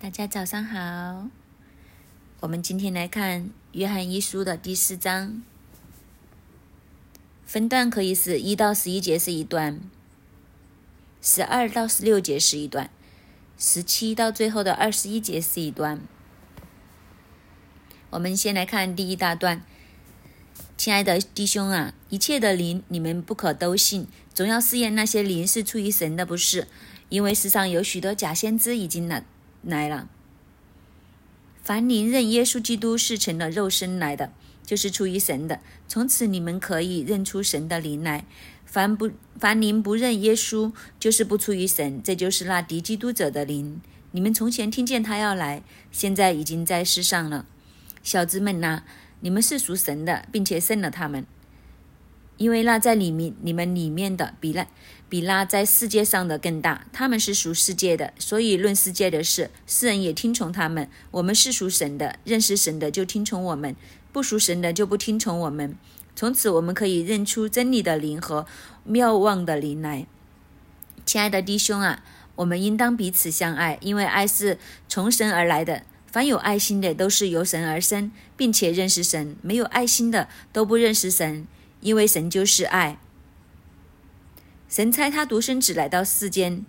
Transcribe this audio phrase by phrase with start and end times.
[0.00, 1.26] 大家早上好，
[2.38, 5.42] 我们今天来看《约翰一书》的第四章，
[7.44, 9.80] 分段可以是一到十一节是一段，
[11.20, 12.90] 十二到十六节是一段，
[13.58, 16.00] 十七到最后的二十一节是一段。
[18.10, 19.64] 我们先来看第一大段，
[20.76, 26.68] 亲爱的弟兄啊，一切的灵你们不可都信，总要试验那些灵是出于神的，不是，
[27.08, 29.24] 因为世上有许多假先知已经了。
[29.62, 30.08] 来了。
[31.62, 34.32] 凡灵认耶稣基督是成了肉身来的，
[34.64, 35.60] 就是出于神的。
[35.86, 38.24] 从此你们可以认出神的灵来。
[38.64, 42.02] 凡不凡灵不认耶稣，就是不出于神。
[42.02, 43.80] 这就是那敌基督者的灵。
[44.10, 47.46] 你们从前听见他要来，现在已经在世上了。
[48.02, 48.82] 小子们呐，
[49.20, 51.26] 你们是属神的，并且胜了他们。
[52.38, 54.66] 因为那在里面，你们里面的比那
[55.08, 56.86] 比那在世界上的更大。
[56.92, 60.88] 他们是属世界的，所以论世界的事，世人也听从他们。
[61.10, 63.74] 我们是属神的，认识神的就听从我们；
[64.12, 65.74] 不属神的就不听从我们。
[66.14, 68.46] 从此，我们可以认出真理的灵和
[68.84, 70.06] 妙望的灵来。
[71.06, 72.02] 亲爱的弟兄啊，
[72.36, 75.84] 我们应当彼此相爱，因为爱是从神而来的。
[76.10, 81.46] 凡有爱心的，都是由神而生，并且认识神；没有爱心的，都不认识神。
[81.80, 82.98] 因为神就是爱，
[84.68, 86.64] 神差他独生子来到世间，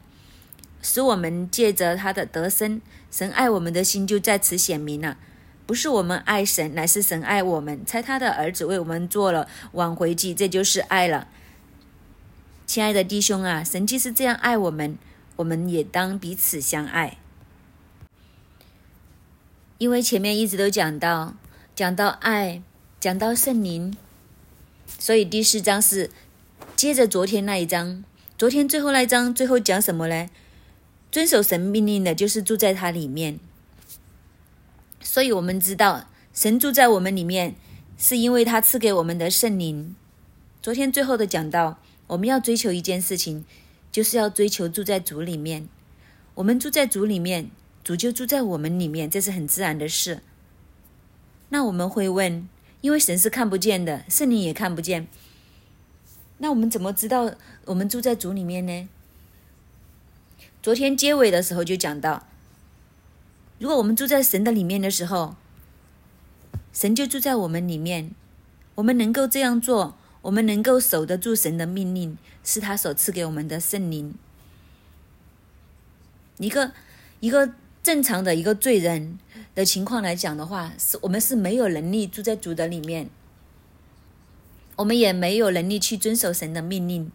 [0.82, 5.18] 使我们借着他的得生，神爱我们的心就在此显明了。
[5.66, 11.28] 不是我们爱神，乃是神爱我们，猜他的儿子为我们做了挽回祭，这就是爱了。
[12.66, 14.98] 亲爱的弟兄啊，神既是这样爱我们，
[15.36, 17.18] 我们也当彼此相爱。
[19.78, 21.36] 因为前面一直都讲到，
[21.76, 22.64] 讲到爱，
[23.00, 23.96] 讲到圣灵。
[24.98, 26.10] 所以第四章是
[26.80, 28.06] 接着昨天那一章，
[28.38, 30.30] 昨天最后那一章最后讲什么呢？
[31.12, 33.38] 遵守神命令的，就是住在他里面。
[35.02, 37.58] 所以我们知道，神住在我们里面，
[37.98, 39.94] 是因为他赐给我们的圣灵。
[40.62, 43.44] 昨天最后的讲到，我们要追求一件事情，
[43.92, 45.68] 就是要追求住在主里面。
[46.36, 47.52] 我们住在主里面，
[47.84, 50.22] 主就住在我们里面，这是很自然的事。
[51.50, 52.48] 那我们会问？
[52.80, 55.10] 因为神是看不见的，圣灵也看不见。
[56.40, 57.32] 那我们怎么知道
[57.66, 58.90] 我们住在主里面呢？
[60.62, 62.26] 昨天结尾的时候就讲到，
[63.60, 65.36] 如果我们住在神的里面的时候，
[66.74, 68.12] 神就住在我们里面。
[68.76, 74.16] 我们能够这样做，我们能够守得住神的命令，是他所赐给我们的圣灵。
[76.38, 76.72] 一个
[77.20, 79.20] 一个正常的一个罪人。
[79.56, 83.10] 的情况来讲的话，是我们是没有能力住在主的里面，
[84.80, 87.12] 我们也没有能力去遵守神的命令。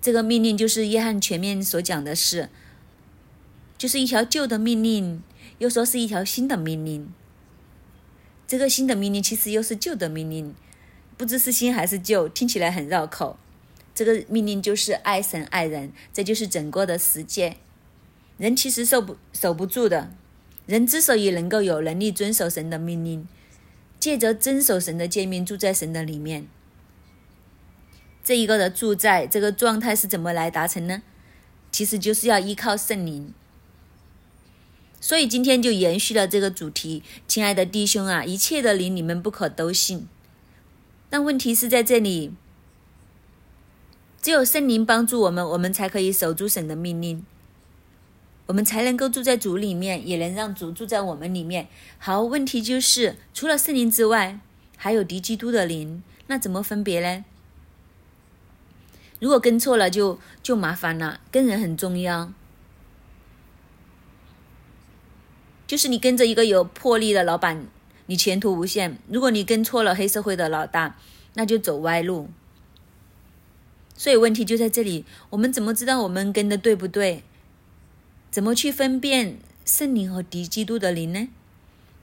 [0.00, 2.50] 这个命令就是约翰前面所讲的是，
[3.78, 5.22] 就是一条旧的命令，
[5.58, 7.08] 又说是一条新的命令。
[8.46, 10.54] 这个新的命令其实又是旧的命令，
[11.16, 13.38] 不知是新还是旧，听起来很绕口。
[13.94, 17.56] 这个命令就是爱神爱人，这就是整个的世界。
[18.36, 20.12] 人其实受不守不住的。
[20.66, 23.26] 人之所以能够有能力遵守神的命令，
[23.98, 26.46] 借着遵守神的诫命住在神的里面，
[28.22, 31.02] 这一个的住在这个状态是怎么来达成呢？
[31.70, 33.34] 其实就是要依靠圣灵。
[35.00, 40.08] 所以今天就延续了这个主题，亲爱的弟兄啊，一切的灵你们不可都信。
[41.10, 42.32] 但问题是在这里，
[44.20, 47.24] 只有圣灵帮助我们，我们才可以守住神的命令。
[48.48, 51.68] 我们才能够住在主里面，也能让主住在我们里面。
[51.98, 54.40] 好，问题就是除了圣灵之外，
[54.76, 57.26] 还有敌基督的灵，那怎么分别呢？
[59.20, 61.20] 如果跟错了，就就麻烦了。
[61.30, 62.32] 跟人很重要，
[65.66, 67.66] 就是你跟着一个有魄力的老板，
[68.06, 70.96] 你前途无限；如果你跟错了黑社会的老大，
[71.34, 72.30] 那就走歪路。
[73.94, 77.24] 所以问题就在这里，我们怎么知道我们跟的对不对？
[78.30, 81.28] 怎么去分辨圣灵和敌基督的灵呢？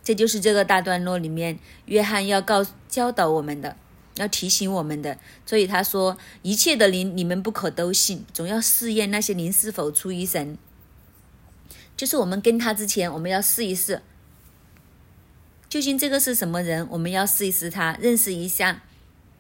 [0.04, 3.76] 这就是这个大段落里面约翰要告教导我们的，
[4.18, 5.18] 要提醒我们的。
[5.46, 10.58] 所以他说：“一切的灵，你们不可都信，总要试验那些灵是否出于神。”
[11.98, 14.02] 就是我们跟他之前，我们要试一试，
[15.68, 16.88] 究竟这个是什么人？
[16.92, 18.84] 我们要试一试他，认识一下，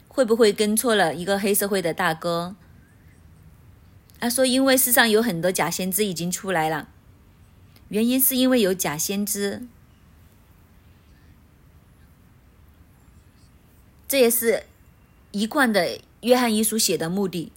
[0.07, 2.55] 会不会跟错了一个黑社会的大哥？
[4.19, 6.89] 他说：“因为世上有很多假先知已经出来了，
[7.89, 9.61] 原因是因为有假先知，
[14.07, 14.63] 这也是
[15.31, 17.51] 一贯的约翰一书写的目的，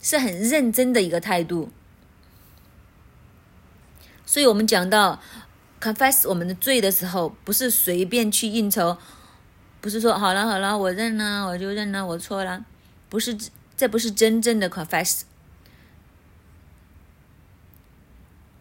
[0.00, 1.70] 是很认真的一个态度。
[4.24, 5.20] 所以我们讲到。
[5.80, 8.96] Confess 我们的罪的时候，不是随便去应酬，
[9.80, 12.64] 不是说好了好了，我认了，我就认了，我错了，
[13.08, 13.36] 不是，
[13.76, 15.22] 这不是真正的 confess，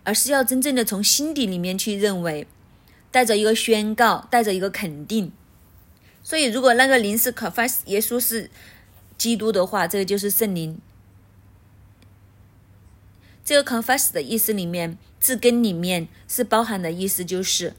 [0.04, 2.48] 而是要真正的从心底里面去认为，
[3.12, 5.32] 带着一个宣告，带着一个肯定。
[6.22, 8.50] 所以，如果那个灵是 confess 耶稣是
[9.18, 10.80] 基督的话，这个就是圣灵。
[13.44, 14.98] 这个 confess 的意思里面。
[15.26, 17.74] 字根里面是包含的意思，就是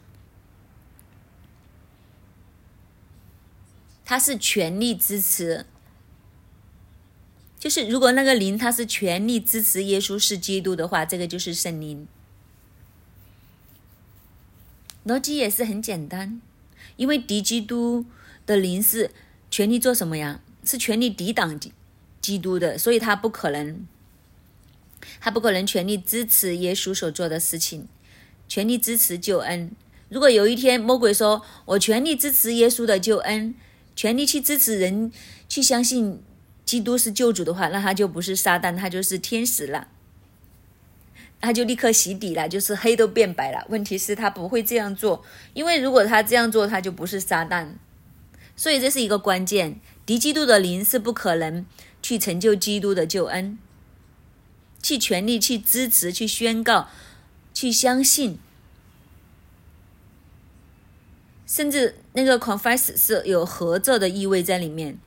[4.05, 5.65] 他是全力支持，
[7.57, 12.09] 就是如果那个灵他是全力支持耶稣是基督的话，这个就是圣灵。
[15.07, 16.43] 逻辑也是很简单，
[16.97, 18.05] 因为敌基督
[18.45, 19.13] 的灵是
[19.49, 20.41] 全力做什么呀？
[20.65, 21.61] 是全力抵挡
[22.21, 23.87] 基督的，所以他不可能。
[25.21, 27.87] 他不可能全力支持耶稣所做的事情，
[28.49, 29.71] 全力支持救恩。
[30.09, 33.55] 如果有一天魔鬼说：“我全力支持耶稣的救恩，
[33.97, 35.11] 全力去支持人
[35.49, 36.23] 去相信
[36.65, 39.89] 基督是救主的话，那他就不是撒旦，他就是天使了，
[41.41, 43.67] 他就立刻洗底了，就是黑都变白了。
[43.69, 45.25] 问题是，他不会这样做，
[45.55, 47.71] 因为如果他这样做，他就不是撒旦。
[48.55, 51.67] 所以这是一个关键，敌基督的灵是不可能
[52.01, 53.59] 去成就基督的救恩。
[54.83, 56.89] 去全力去支持、去宣告、
[57.53, 58.39] 去相信，
[61.47, 64.99] 甚至那个 confess 是有合作的意味在里面，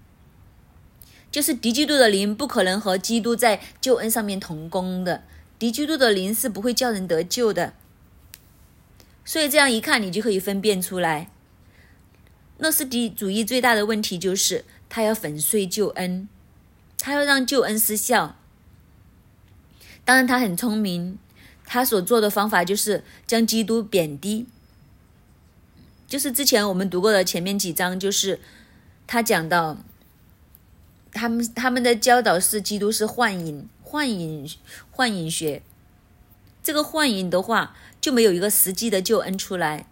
[1.31, 5.23] 就是敌基督的灵不可能和基督在救恩上面同工的，
[5.57, 7.73] 敌基督的灵是不会叫人得救的。
[9.23, 11.29] 所以这样一看，你就可以分辨出来，
[12.57, 16.27] 诺斯底主义最大的问题就是他要粉碎救恩，
[16.97, 18.38] 他要让救恩失效。
[20.05, 21.17] 当然，他很聪明，
[21.65, 24.47] 他所做的方法就是将基督贬低。
[26.07, 28.39] 就是之前我们读过的前面几章，就是
[29.05, 29.77] 他讲到，
[31.11, 34.49] 他们他们的教导是基督是幻影，幻影，
[34.89, 35.61] 幻影学。
[36.63, 39.85] 这个幻影的话，就没有一个实际的救恩出来。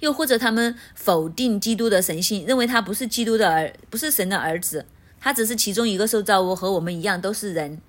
[0.00, 4.84] 又或者他们否定基督的神性，认为他不是基督的儿，不是神的儿子。
[5.26, 7.80] 他只是其中一个受造物，和我们一样都是人，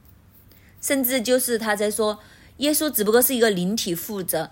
[0.82, 2.18] 甚至就是他在说，
[2.58, 4.50] 耶稣只不过是一个灵体负责，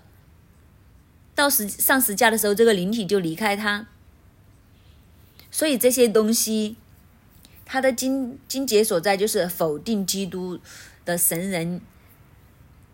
[1.34, 3.88] 到时上十架的时候，这个灵体就离开他。
[5.50, 6.76] 所以这些东西，
[7.64, 10.60] 他的经经节所在就是否定基督
[11.04, 11.80] 的神人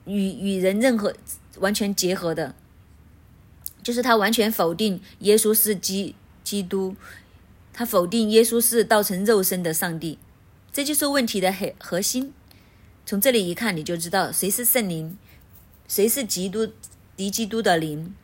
[0.07, 1.15] 与与人任何
[1.59, 2.55] 完全结合的，
[3.83, 6.97] 就是他完全否定耶稣是基基督。
[7.73, 10.19] 他否定耶稣是道成肉身的上帝，
[10.73, 12.33] 这就是问题的核核心。
[13.05, 15.17] 从这里一看，你就知道谁是圣灵，
[15.89, 16.69] 谁是基督
[17.17, 18.15] 敌基督的灵。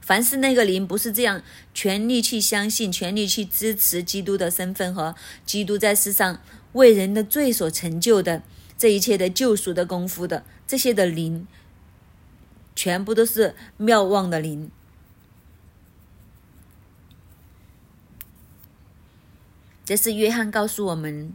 [0.00, 1.42] 凡是那个灵不是这样
[1.74, 6.40] 全力去相信、全力去支持基督的身份和基督在世上
[6.72, 8.42] 为人的罪所成就的
[8.78, 11.46] 这一切的救赎的功夫的这些的灵，
[12.76, 14.70] 全部都是妙望的灵。
[19.86, 21.32] 这是约翰告诉我们：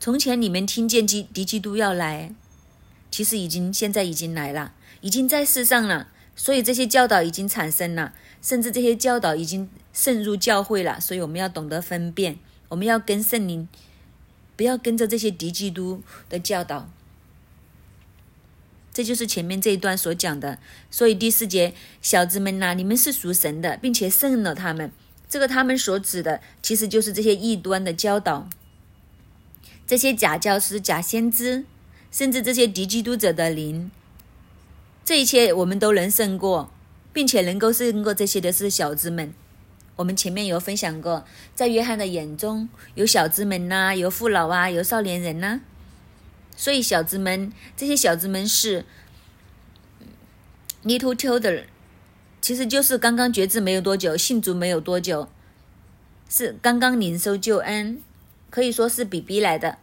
[0.00, 2.34] 从前你们听见基敌基督要来，
[3.08, 6.08] 其实已经现在已经来了，已经在世上了。
[6.34, 11.00] 所以这些教导已经产生了，甚至这些教导已经渗入教会了。
[11.00, 12.36] 所以我们要懂得分辨，
[12.70, 13.68] 我们要跟圣灵，
[14.56, 16.90] 不要跟着这些敌基督的教导。
[18.92, 20.58] 这就是前面这一段所讲的。
[20.90, 24.90] 所以第四节，小子们呐，你们是属神的，并且胜了他们。
[25.28, 28.48] 这个他们所指的，其实就是这些异端的教导，
[29.86, 31.64] 这些假教师、假先知，
[32.10, 33.90] 甚至这些敌基督者的灵。
[35.04, 36.70] 这一切我们都能胜过，
[37.12, 39.32] 并且能够胜过这些的是小子们。
[39.96, 45.60] 我们前面有分享过，在约翰的眼中有小子们呐，有父老啊，有少年人呐。
[46.56, 48.84] 所以小子们，这些小子们是
[50.84, 51.64] little children，
[52.46, 55.28] 其实就是刚刚觉知没有多久，信主没有多久，
[56.28, 58.00] 是刚刚领受救恩，
[58.50, 59.78] 可以说是 BB 来的。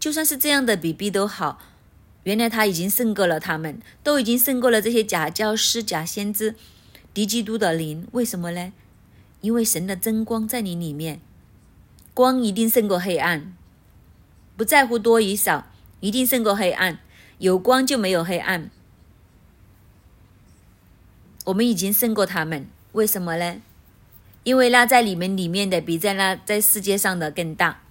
[0.00, 1.60] 就算是这样的 BB 都好。
[2.22, 6.54] 原来他已经胜过了他们，都已经胜过了这些假教师、假先知、
[7.12, 8.08] 敌基督的灵。
[8.12, 8.72] 为什么呢？
[9.42, 11.20] 因为神的真光在你里面，
[12.14, 13.52] 光一定胜过黑暗，
[14.56, 15.66] 不在乎多与少，
[16.00, 16.98] 一定胜过黑暗。
[17.36, 18.70] 有光就没有黑暗。
[21.44, 23.60] 我们已经胜过他们，为什么呢？
[24.44, 27.82] 因为那在你们里面的比在那在世界上的更大。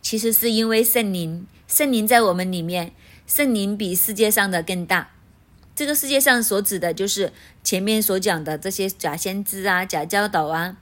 [0.00, 1.46] 其实是因为圣灵。
[1.68, 2.92] 圣灵在我们里面，
[3.26, 5.10] 圣灵比世界上的更大。
[5.74, 7.32] 这个世界上所指的就是
[7.64, 10.76] 前面所讲的这些假先知啊、假教导啊，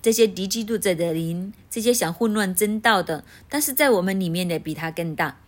[0.00, 3.24] 这些敌基督者的灵，这些想混乱真道的。
[3.48, 5.38] 但是在我们里面的比他更大，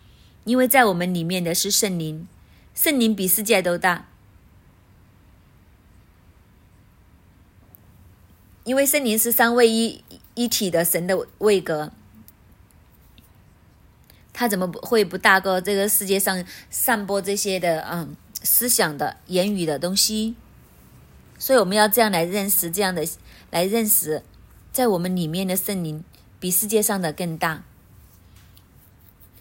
[0.43, 2.27] 因为在我们里面的是圣灵，
[2.75, 4.07] 圣灵比世界都大。
[8.67, 10.03] 因为圣灵是三位一
[10.35, 11.89] 一体的神的位格。
[14.33, 20.35] 他怎么会不大过这个世界上散播这些的嗯思想的言语的东西？
[21.39, 23.07] 所以我们要这样来认识，这样的
[23.51, 24.21] 来认识，
[24.73, 26.03] 在我们里面的圣灵
[26.37, 27.63] 比世界上的更大。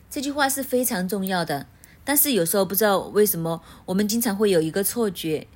[0.09, 1.67] 这句话是非常重要的。
[2.05, 5.49] 但是有时候不知道为什么，我们经常会有一个错觉，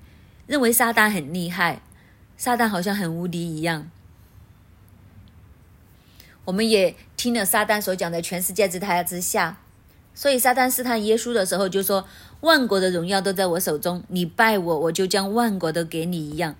[0.48, 1.80] 认为撒旦很厉害，
[2.40, 3.90] 撒旦好像很无敌一样。
[6.46, 9.58] 我们也听了撒旦所讲的全世界之他之下，
[10.14, 12.06] 所以撒旦试探耶稣的时候就说
[12.40, 16.56] ：“万国的荣耀都在我手中，你拜我，我就将万国都给你一样。”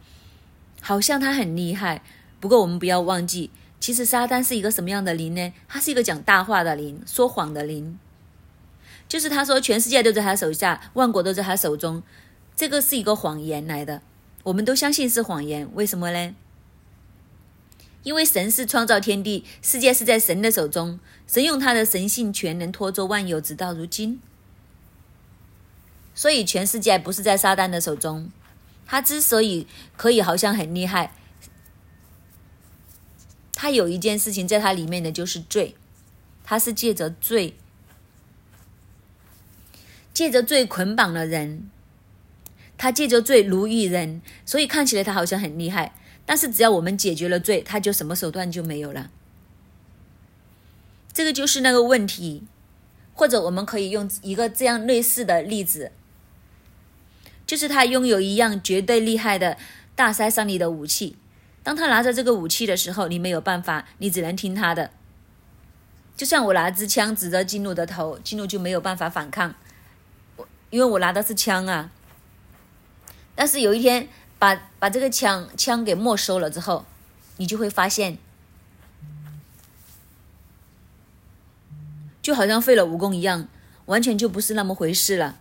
[0.82, 2.02] 好像他很厉害。
[2.40, 5.54] 不过我们不要忘记，其实撒旦是一个什么样的灵呢？
[5.66, 7.98] 他是一个讲大话的灵，说谎的灵。
[9.08, 12.02] 就是他说全世界都在他手下，万国都在他手中，
[12.54, 14.02] 这个是一个谎言来的。
[14.44, 16.34] 我们都相信是谎言，为什么呢？
[18.02, 24.20] 因为神是创造天地，世界是在神的手中，神用他的神性全能托住万有，直到如今。
[26.14, 28.30] 所以全世界不是在撒旦的手中。
[28.86, 29.66] 他之所以
[29.96, 31.12] 可以好像很厉害，
[33.54, 35.76] 他有一件事情在他里面的就是罪，
[36.42, 37.54] 他是借着罪，
[40.12, 41.70] 借着罪捆绑了人，
[42.80, 45.92] 他借着罪奴役人，所以看起来他好像很厉害。
[46.24, 49.10] 但是只要我们解决了罪，他就什么手段就没有了。
[51.12, 52.44] 这个就是那个问题，
[53.12, 55.92] 或者我们可以用一个这样类似的例子，
[57.46, 59.58] 就是他拥有一样绝对厉害的
[59.94, 61.18] 大杀伤力的武器。
[61.62, 64.92] 当他拿着这个武器的时候，你没有办法，你只能听他的。
[66.16, 69.54] 就像我拿支枪指着金鹿的头，金鹿就没有办法反抗，
[70.36, 71.90] 我因为我拿的是枪啊。
[73.40, 74.06] 但是有一天。
[74.40, 76.86] 把把这个枪枪给没收了之后，
[77.36, 78.16] 你就会发现，
[82.22, 83.48] 就好像废了武功一样，
[83.84, 85.36] 完全就不是那么回事了。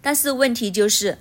[0.00, 1.18] 但是问题就是，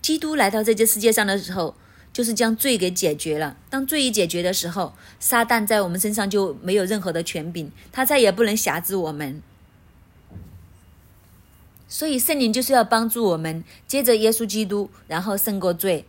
[0.00, 1.74] 基督来到这个世界上的时候，
[2.14, 3.58] 就是将罪给解决了。
[3.68, 9.42] 当罪一解决的时候，撒旦在我们身上就没有任何的权柄，他再也不能辖制我们。
[11.88, 16.04] 所以圣灵就是要帮助我们，接着耶稣基督，然后胜过罪。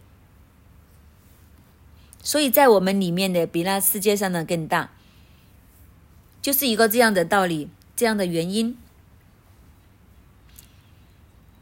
[2.22, 4.92] 所以在我们里面的比那世界上的更大，
[6.42, 8.78] 就是一个这样的道理，这样的原因。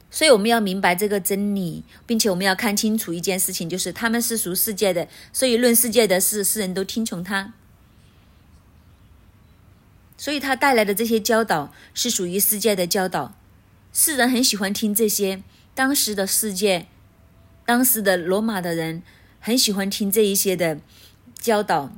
[0.09, 7.53] 所以我们要明白这个真理，并且我们要看清楚一件事情，就是他们是属世界的，所以论世界的事，世人都听从他。
[10.17, 13.36] 所以他带来的这些教导是属于世界的教导，
[13.99, 15.41] 世人很喜欢听这些。
[15.73, 16.85] 当时的世界，
[17.65, 19.01] 当时的罗马的人。
[19.39, 20.81] 很喜欢听这一些的
[21.39, 21.93] 教导，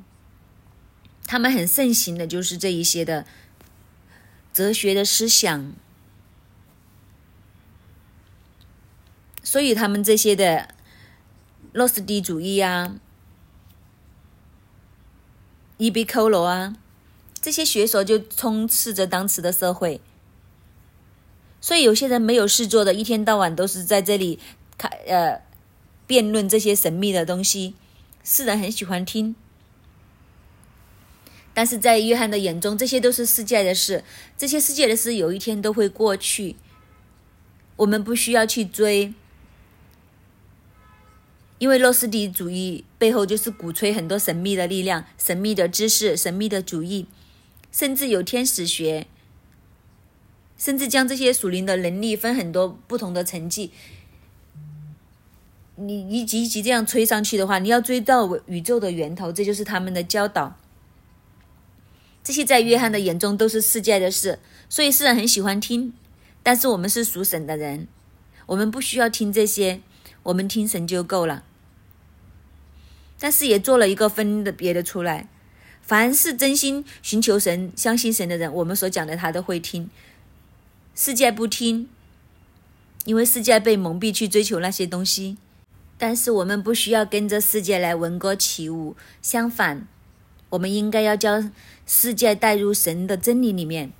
[1.25, 3.25] 他们很盛行的就是这一些的
[4.53, 5.73] 哲学的思想，
[9.41, 10.75] 所以他们这些的
[11.71, 12.95] 洛斯蒂主义啊、
[15.77, 16.77] 伊比科罗啊
[17.41, 19.99] 这些学说就充斥着当时的社会。
[21.61, 24.39] 所以有些人没有事做的，一天到晚都是在这里
[24.77, 25.41] 开呃
[26.07, 27.75] 辩论这些神秘的东西，
[28.23, 29.35] 世人很喜欢听。
[31.53, 34.03] 但是在约翰的眼中，这些都是世界的事，
[34.37, 36.55] 这些世界的事有一天都会过去，
[37.75, 39.13] 我们不需要去追，
[41.57, 47.07] 因为洛斯底主义背后就是鼓吹很多神秘的力量、神秘的知识、神秘的主义，
[47.73, 49.07] 甚至有天使学，
[50.59, 53.71] 甚至将这些属灵的能力分很多不同的层级。
[55.77, 60.57] 你一级一级这样吹上去的话，你要追到宇宙的源头，这就是他们的教导。
[62.21, 65.93] 这些在约翰的眼中都是世界的事，所以世人很喜欢听。
[66.43, 67.87] 但是我们是属神的人，
[68.47, 69.79] 我们不需要听这些，
[70.23, 71.45] 我们听神就够了。
[73.17, 75.29] 但是也做了一个分的别的出来，
[75.81, 79.89] 凡是真心寻求神、相信神的人，我们所讲的他都会听。
[81.01, 81.87] 世界不听，
[83.05, 85.37] 因为世界被蒙蔽去追求那些东西。
[85.97, 89.87] 但是我们不需要跟着世界来闻歌起舞，相反。
[90.49, 91.53] 我们应该要将
[91.85, 93.93] 世界带入神的真理里面，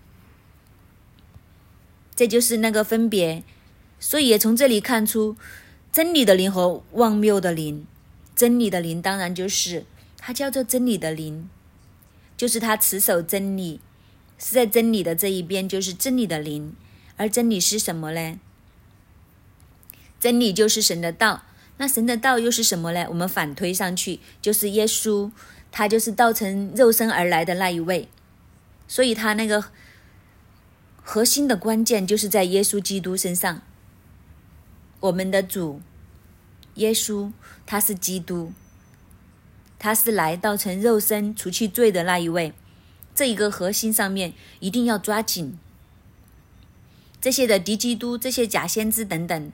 [2.18, 3.46] 这就是那个分别。
[3.98, 5.38] 所以也从这里看出，
[5.94, 7.88] 真理的灵和妄谬的灵。
[8.36, 9.86] 真理的灵当然就是
[10.18, 11.50] 它叫做真理的灵，
[12.36, 13.79] 就是它持守真理，
[14.38, 16.75] 是在真理的这一边，就是真理的灵。
[17.19, 18.39] 而真理是什么呢？
[20.19, 21.43] 真理就是神的道。
[21.77, 23.05] 那神的道又是什么呢？
[23.09, 25.29] 我们反推上去，就是耶稣。
[25.71, 28.09] 他就是道成肉身而来的那一位，
[28.88, 29.65] 所以他那个
[31.03, 33.62] 核心的关键就是在耶稣基督身上。
[34.99, 35.79] 我们的主
[36.73, 37.32] 耶稣，
[37.67, 38.51] 他是基督，
[39.77, 42.53] 他是来道成肉身除去罪的那一位。
[43.13, 45.60] 这一个核心上面一定要抓紧。
[47.21, 49.51] 这些的敌基督、这些假先知等等，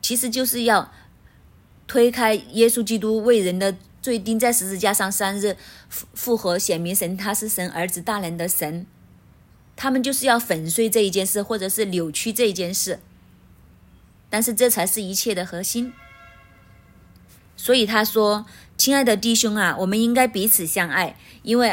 [0.00, 0.92] 其实就是要。
[1.88, 5.56] 推开耶稣基督为人的罪钉在十字架上三日
[5.88, 8.84] 复复活，显明神他是神儿子大人的神，
[9.76, 12.98] 他们就是要粉碎这一件事，或者是扭曲这一件事。
[14.28, 15.92] 但是这才是一切的核心。
[17.56, 18.46] 所以他说
[18.76, 21.72] ：“亲爱的弟兄啊，我们应该彼此相爱，因为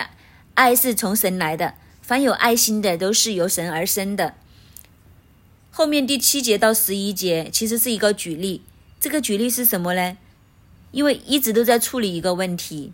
[0.54, 1.73] 爱是从神来的。
[2.04, 4.36] 凡有爱心的，都是由神而生的。”
[5.72, 8.62] 后面第七节到十一节其实是一个举例。
[9.00, 10.18] 这个举例是什么呢？
[10.92, 12.94] 因为一直都在处理一个问题，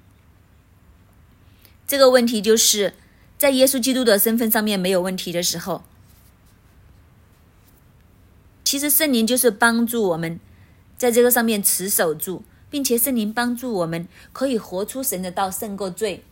[1.85, 2.93] 这个问题就是
[3.37, 5.83] 在耶稣基督的身份上面没有问题的时候，
[8.63, 10.39] 其实圣灵就是帮助我们
[10.97, 16.23] 在这个上面持守住，并且圣灵帮助我们可以活出神的道，胜过罪。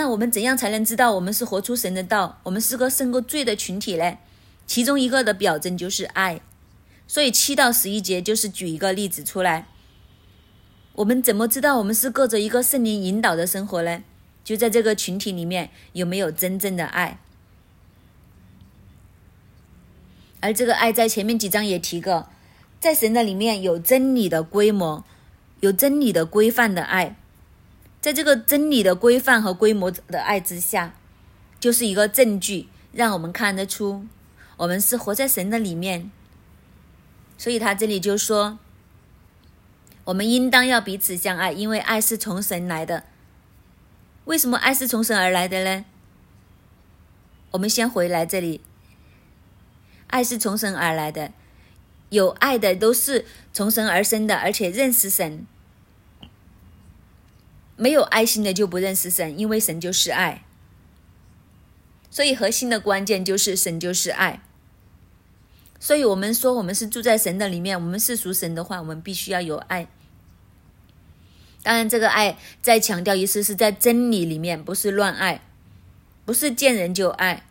[0.00, 4.16] 那我们怎样才能知道我们是活出神的道，我们是个胜过罪的群体呢？
[4.66, 6.40] 其中一个的表征就是爱，
[7.06, 9.66] 所以七到十一节就是举一个例子出来。
[10.94, 14.02] 我们怎么知道我们是过着一个圣灵引导的生活呢？
[14.42, 17.20] 就在这个群体里面有没有真正的爱？
[20.40, 22.30] 而这个爱在前面几章也提过，
[22.80, 25.04] 在神的里面有真理的规模，
[25.60, 27.19] 有真理的规范的爱，
[28.00, 30.94] 在这个真理的规范和规模的爱之下，
[31.58, 34.06] 就是一个证据，让我们看得出。
[34.56, 36.10] 我们是活在神的里面，
[37.36, 38.58] 所以他这里就说，
[40.04, 43.04] 我们应当要彼此相爱，因为爱是从神来的。
[44.24, 45.84] 为什么爱是从神而来的呢？
[47.52, 48.60] 我们先回来这里，
[50.06, 51.32] 爱是从神而来的，
[52.10, 55.46] 有爱的都是从神而生的，而且认识神。
[57.80, 60.44] 没有爱心的就不认识神，因为神就是爱。
[62.10, 64.42] 所以核心的关键就是神就是爱。
[65.78, 69.88] 所以，我们说我们是住在神的里面，我们是属神的话，我们必须要有爱。
[71.62, 75.40] 当然，这个爱再强调一次，是在真理里面，不是乱爱，
[76.26, 77.46] 不是见人就爱。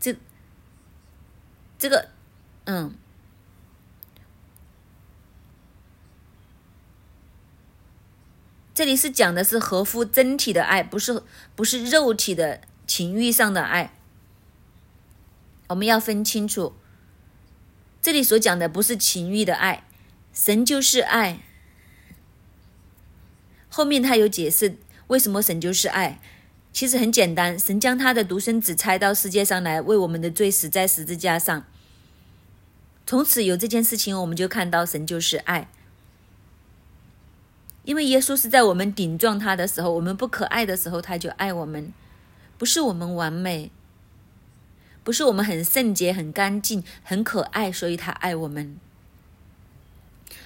[0.00, 0.16] 这，
[1.78, 2.08] 这个，
[2.64, 2.94] 嗯。
[8.74, 11.22] 这里是讲的是合乎真体的爱，不是
[11.54, 13.94] 不是肉体的情欲上的爱。
[15.68, 16.74] 我们要分清楚，
[18.02, 19.84] 这里所讲的不是情欲的爱，
[20.32, 21.38] 神就是爱。
[23.68, 26.20] 后面他有解释为什么神就是爱，
[26.72, 31.64] 其实很简单，神将他的独生子拆到世界上来，为我们的罪死在十字架上。
[33.06, 35.70] 从此有这件事情，我们就看到神就是爱。
[37.84, 41.92] 因为耶稣是在我们顶撞他的时候，我们不可爱的时候，他就爱我们。
[42.56, 43.70] 不是我们完美，
[45.02, 48.78] 不是我们很圣洁、很干净、很可爱，所以他爱我们，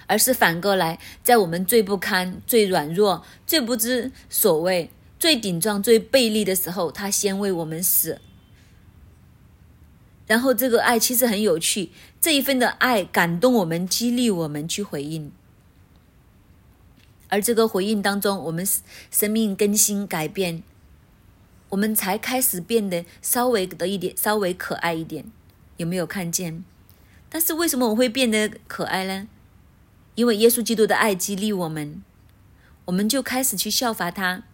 [0.07, 8.21] 而是反过来，在我们最不堪、最软弱、最不知所谓、最顶撞、最背离的时候，他先为我们死。
[10.27, 15.31] 然后这个爱其实很有趣，这一份的爱感动我们，激励我们去回应。
[17.29, 18.67] 而这个回应当中，我们
[19.11, 20.63] 生命更新改变，
[21.69, 25.31] 我们才开始变得稍微的一点，稍微可爱一点，
[25.77, 26.65] 有没有看见？
[27.29, 29.29] 但是为什么我会变得可爱呢？
[30.15, 32.03] 因为耶稣基督的爱激励我们，
[32.87, 34.45] 我们就开始去效法他，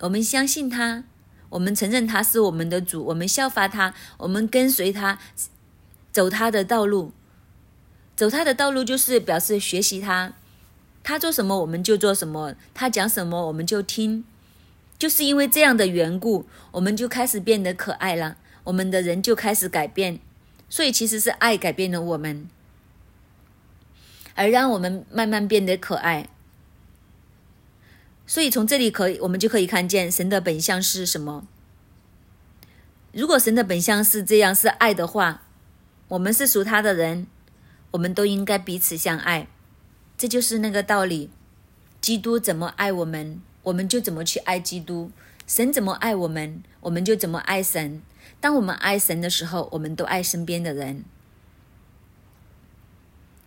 [0.00, 1.04] 我们相信他，
[1.50, 5.18] 我们承认他是我们的主，我们效法他，我们跟随他，
[6.10, 7.12] 走他的道路，
[8.16, 10.32] 走他的道路就是表示学习他。
[11.04, 14.24] 他做什么我们就做什么，他讲什么我们就听，
[14.98, 20.18] 就是因为这样的缘故，我们就开始变得可爱了，我们的人就开始改变，
[20.70, 22.48] 所以其实是爱改变了我们，
[24.34, 26.28] 而让我们慢慢变得可爱。
[28.26, 31.46] 所以从这里可以，我们就可以看见神的本相是什么。
[33.12, 35.42] 如果神的本相是这样是爱的话，
[36.08, 37.26] 我们是属他的人，
[37.90, 39.46] 我们都应该彼此相爱。
[40.16, 41.30] 这就是那个道理，
[42.00, 45.10] 基督怎么爱我们，我们就怎么去爱基督；
[45.46, 48.00] 神怎么爱我们，我们就怎么爱神。
[48.40, 51.04] 当我们爱神的时候，我们都爱身边的人，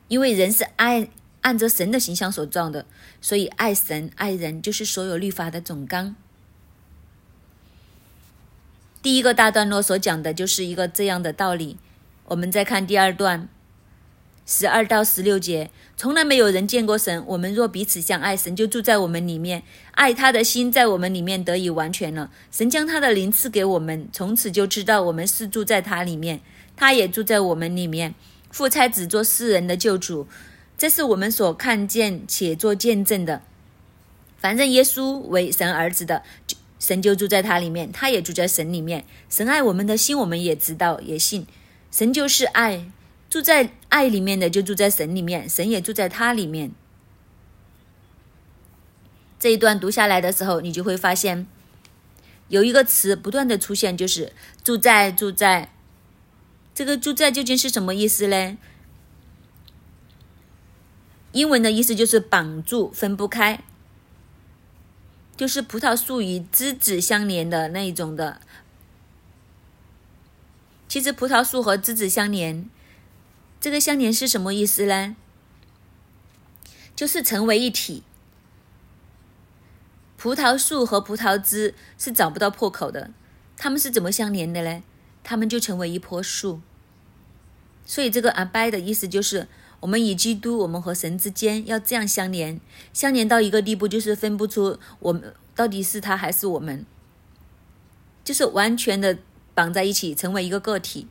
[0.08, 1.10] 因为人是爱
[1.41, 2.86] 按着神的形象所造的，
[3.21, 6.15] 所以爱神爱人就是所有律法的总纲。
[9.01, 11.77] 第一个大段落所讲的就是一个这样的道理。
[12.25, 13.47] 我们再看第二段。
[14.49, 17.21] 十二到十六节，从来没有人见过神。
[17.27, 22.31] 我们若彼此相爱，神就住在我们里面，爱他的心在我们里面得以完全了。
[22.49, 26.39] 神将他的灵赐给我们，从此就知道我们是住在他里面，
[26.77, 28.15] 他也住在我们里面。
[28.49, 30.25] 父差只做世人的救主，
[30.77, 33.41] 这是我们所看见且做见证的。
[34.38, 36.23] 反正耶稣为神儿子的，
[36.79, 39.03] 神就住在他里面，他也住在神里面。
[39.29, 41.45] 神爱我们的心，我们也知道也信。
[41.91, 42.89] 神就是爱。
[43.30, 46.72] 住在爱里面的，就住在神里面，神也住在他里面。
[49.38, 51.46] 这一段读下来的时候，你就会发现
[52.48, 54.32] 有一个词不断的出现，就是
[54.63, 55.12] “住在”。
[55.12, 55.74] 住在
[56.74, 58.58] 这个“住在”究竟是什么意思呢？
[61.34, 63.62] 英文的意思就是绑住、分不开，
[65.36, 68.40] 就是葡萄树与枝子相连的那一种的。
[70.88, 72.70] 其实葡萄树和枝子相连。
[73.60, 75.15] 这个相连是什么意思呢？
[76.96, 78.04] 就是成为一体。
[80.15, 83.12] 葡萄树和葡萄枝是找不到破口的，
[83.56, 84.82] 它们是怎么相连的呢？
[85.24, 86.62] 它们就成为一棵树。
[87.86, 89.48] 所以这个阿拜的意思就是，
[89.80, 92.60] 我们与基督，我们和神之间要这样相连，
[92.93, 96.86] 相连到一个地步，就是分不出我们到底是他还是我们，
[98.24, 99.20] 就是完全的
[99.54, 101.08] 绑在一起，成为一个个体。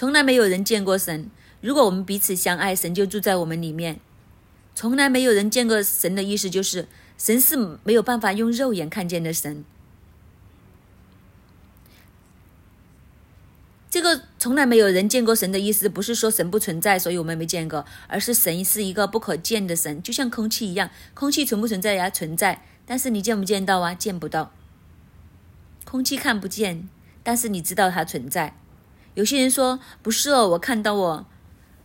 [0.00, 1.28] 从来没有人见过神。
[1.60, 4.00] 如果我们彼此相爱，神就住在我们里面。
[4.74, 9.62] 从来没有人见过神的意思就是，神是没有办法用肉眼看见的神。
[13.90, 20.88] 这个从来没有人见过神的意思，不是说神不存在，所以我们没见过，而是神是一个不可见的神，就像空气一样。
[21.12, 22.08] 空气存不存在呀？
[22.08, 23.94] 存在，但是你见不见到啊？
[23.94, 24.54] 见不到。
[25.84, 26.88] 空气看不见，
[27.22, 28.56] 但是你知道它存在。
[29.20, 31.26] 有些人说不是哦，我看到我，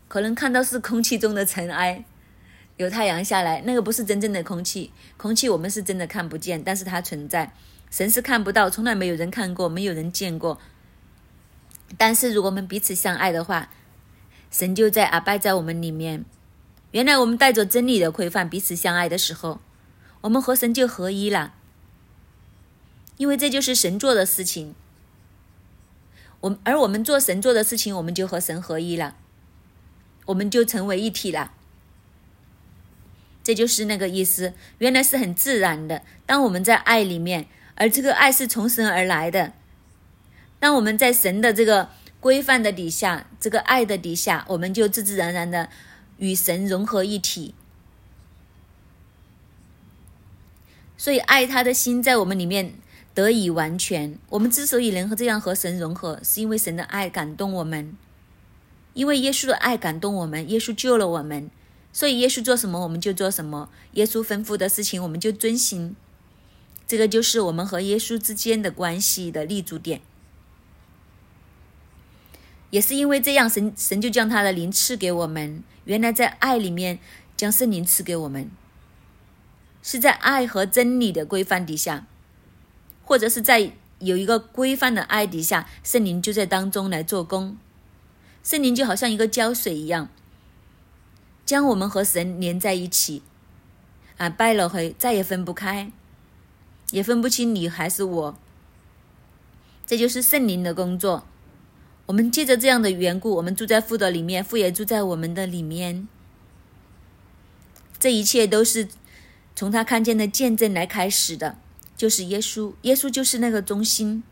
[0.07, 2.05] 可能看到是空气中的尘埃，
[2.77, 4.93] 有太阳下来，那个不是真正的空气。
[5.17, 7.51] 空气我们是真的看不见，但是它存在。
[7.91, 10.61] 神是看不到，从来没有人看过，没有人见过。
[11.97, 13.69] 但是如果我们彼此相爱的话，
[14.49, 16.23] 神就在阿拜在我们里面。
[16.91, 19.59] 原来我们带着真理的规范彼此相爱的时候，
[20.21, 21.53] 我们和神就合一了，
[23.17, 24.73] 因为这就是神做的事情。
[26.45, 29.15] 我而我们做神做的事情，我们就和神合一了，
[30.27, 31.51] 我们就成为一体了。
[33.43, 34.53] 这就是那个意思。
[34.77, 36.03] 原来是很自然的。
[36.27, 39.53] 当我们在爱里面，而这个爱是从神而来的。
[40.59, 45.69] 当我们在神的这个规范的底下，这个爱的底下，我们就自自然然的
[46.17, 47.55] 与神融合一体。
[50.95, 52.73] 所以，爱他的心在我们里面
[53.15, 54.19] 得以完全。
[54.29, 57.97] 我们之所以能和这样和神融合，是因为神的爱感动我们，
[58.93, 61.49] 因为耶稣的爱感动我们，耶稣救了我们，
[61.91, 65.95] 所以耶稣做什么我们就做什么，耶稣吩咐的事情我们就遵行。
[66.85, 70.01] 这个就是我们和耶稣之间的关系的立足点。
[72.69, 75.63] 也是因为这样，神神就将他的灵赐给我们。
[75.85, 76.99] 原来在爱里面
[77.37, 78.51] 将圣灵赐给我们。
[79.81, 82.07] 是在爱和真理的规范底下，
[83.05, 87.57] 或者是在有一个规范的爱底下，圣灵就在当中来做工。
[88.43, 90.09] 圣灵就好像一个胶水一样，
[91.45, 93.21] 将我们和神连在一起。
[94.17, 95.91] 啊，拜了会再也分不开，
[96.91, 98.37] 也分不清你还是我。
[99.85, 101.25] 这就是圣灵的工作。
[102.07, 106.07] 我们借着这样的缘故，我们住在父的里面，父也住在我们的里面。
[107.99, 108.87] 这一切都是。
[109.57, 111.57] 从他看见的见证来开始的，
[111.95, 112.73] 就是耶稣。
[112.81, 114.23] 耶稣就是那个中心。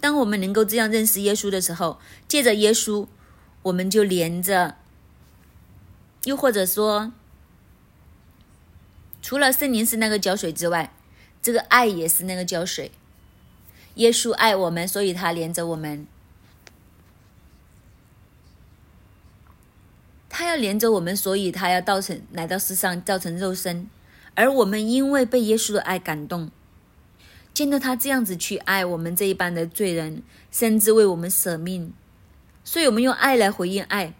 [0.00, 3.06] 当我们能够这样认识耶稣的时候，借着耶稣，
[3.62, 4.76] 我们就连着。
[6.24, 7.12] 又或者说，
[9.22, 10.92] 除了圣灵是那个胶水之外，
[11.40, 12.92] 这个爱也是那个胶水。
[13.94, 16.06] 耶稣爱我们，所以他连着我们。
[20.28, 23.88] 他要连着我们，所以他要造成来到世上，造成肉身。
[24.34, 26.50] 而我们因为被耶稣的爱感动，
[27.52, 31.92] 见到他这样子去爱我们这一般的罪人，甚至为我们舍命，
[32.64, 34.14] 所以我们用爱来回应爱。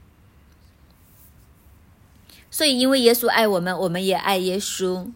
[2.50, 5.10] 所以因为耶稣爱我们，我们也爱耶稣。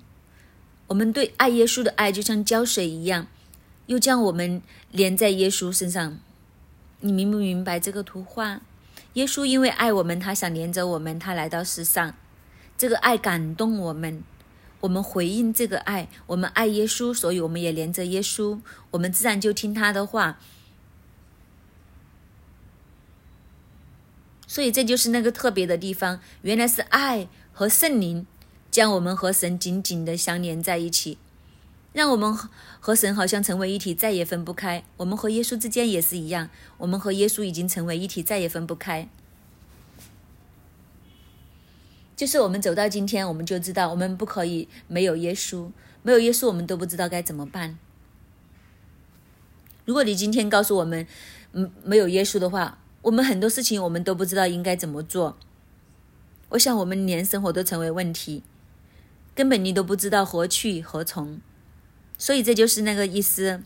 [0.88, 3.28] 我们对爱耶稣的爱就像胶水一样，
[3.86, 6.18] 又将我们连在耶稣身上。
[7.00, 8.60] 你明不明白这个图画？
[9.12, 12.14] 耶稣因为爱我们，他想连着我们，他来到世上。
[12.76, 14.24] 这个爱感动我们，
[14.80, 18.60] 我们回应这个爱，我们爱耶稣，所以我们也连着耶稣，
[18.92, 20.38] 我们自然就听他的话。
[24.46, 28.26] 所以这就是那个特别的地方，原来是爱和圣灵
[28.70, 31.18] 将我们和神紧紧的相连在一起，
[31.92, 32.34] 让我们
[32.80, 34.84] 和神好像成为一体，再也分不开。
[34.96, 39.08] 我们和耶稣之间也是一样，我们和耶稣已经成为一体，再也分不开。
[42.18, 45.70] 就是我们走到今天，我们就知道我们不可以没有耶稣，
[46.02, 47.78] 没有耶稣，我们都不知道该怎么办。
[49.84, 51.06] 如果你今天告诉我们，
[51.52, 55.38] 嗯，没有耶稣的话，我们很多事情我们都不知道应该怎么做。
[56.48, 58.42] 我想我们连生活都成为问题，
[59.36, 61.40] 根本你都不知道何去何从。
[62.18, 63.62] 所以这就是那个意思。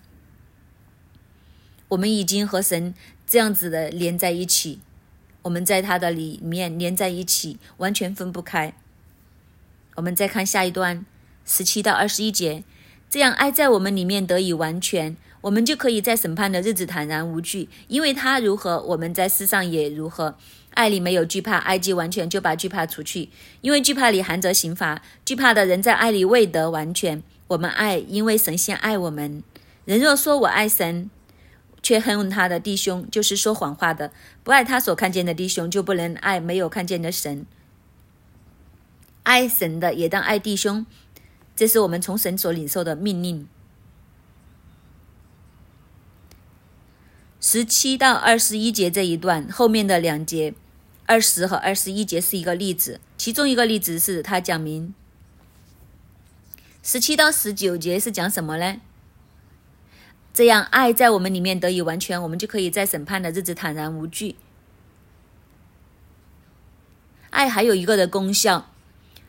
[1.88, 2.94] 我们已经和神
[3.26, 4.80] 这样子的连在一起。
[5.42, 8.74] 我们在它的里面连在一起，完全分不开。
[9.96, 11.04] 我们再看下一段，
[11.44, 12.64] 十七到二十一节，
[13.10, 20.36] 这样爱在我们里面得以完全，我们就可以在审判的日子坦然无惧，因为他如何，我们在世上也如何。
[20.74, 23.28] 爱里没有惧怕，爱既完全，就把惧怕除去，
[23.60, 25.02] 因为惧怕里含着刑罚。
[25.22, 27.22] 惧怕的人在爱里未得完全。
[27.48, 29.42] 我们爱，因为神先爱我们。
[29.84, 31.10] 人若说我爱神，
[31.82, 34.10] 却恨他的弟兄，就是说谎话的；
[34.44, 37.44] 不爱他所看见的弟兄，就不能爱没有看见的神。
[39.24, 40.86] 爱神的也当爱弟兄，
[41.54, 43.48] 这是我们从神所领受的命令。
[47.40, 50.54] 十七到二十一节这一段后面的两节，
[51.06, 54.94] 二十和二十一节是一个例子，其中一个例子是他讲明。
[56.84, 58.80] 十七到十九节是讲什么呢？
[60.34, 64.36] 这样，爱在我们里面得以完全，我们就可以在审判的日子坦然无惧。
[67.30, 68.70] 爱还有一个的功效，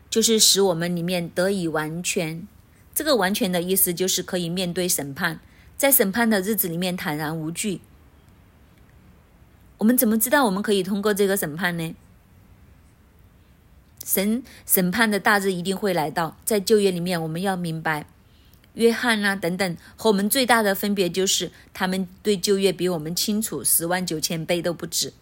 [0.10, 2.48] 就是使我们里面得以完全。
[2.94, 5.40] 这个完全的意思就是可以面对审判，
[5.76, 7.82] 在审判的日子里面坦然无惧。
[9.80, 11.96] 我们怎么知道我们可以通过这个审判呢？
[14.06, 18.06] 神审判的大日一定会来到，在旧约里面，我们要明白。
[18.74, 25.14] 约翰啊，等等，和我们最大的分别就是，他们对旧约比我们清楚十万九千倍都不止。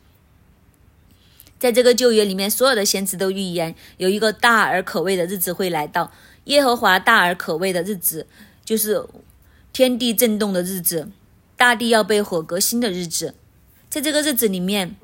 [1.59, 6.11] 在这个旧约里面，所有的先知都预言有一个大而可畏的日子会来到。
[6.45, 8.25] 耶和华大而可畏的日子，
[8.65, 9.05] 就是
[9.71, 11.09] 天地震动的日子，
[11.55, 13.35] 大地要被火革新的日子。
[13.89, 14.95] 在这个日子里面，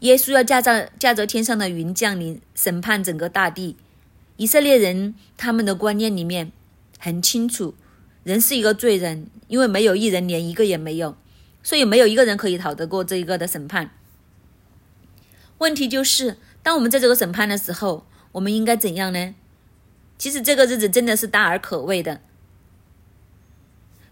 [0.00, 3.76] 耶稣要驾着驾着天上的云降临，审判整个大地。
[4.36, 6.52] 以色列人他们的观念里面。
[7.04, 7.74] 很清楚，
[8.22, 11.18] 人是一个罪人，因为没有一人，连一个也没有。
[11.62, 13.90] 所以没有一个人可以逃得过这一个的审判。
[15.58, 19.34] 问题就是，当我们在这个审判的时候，我们应该怎样呢？
[20.16, 22.22] 其实这个日子真的是大而可畏的，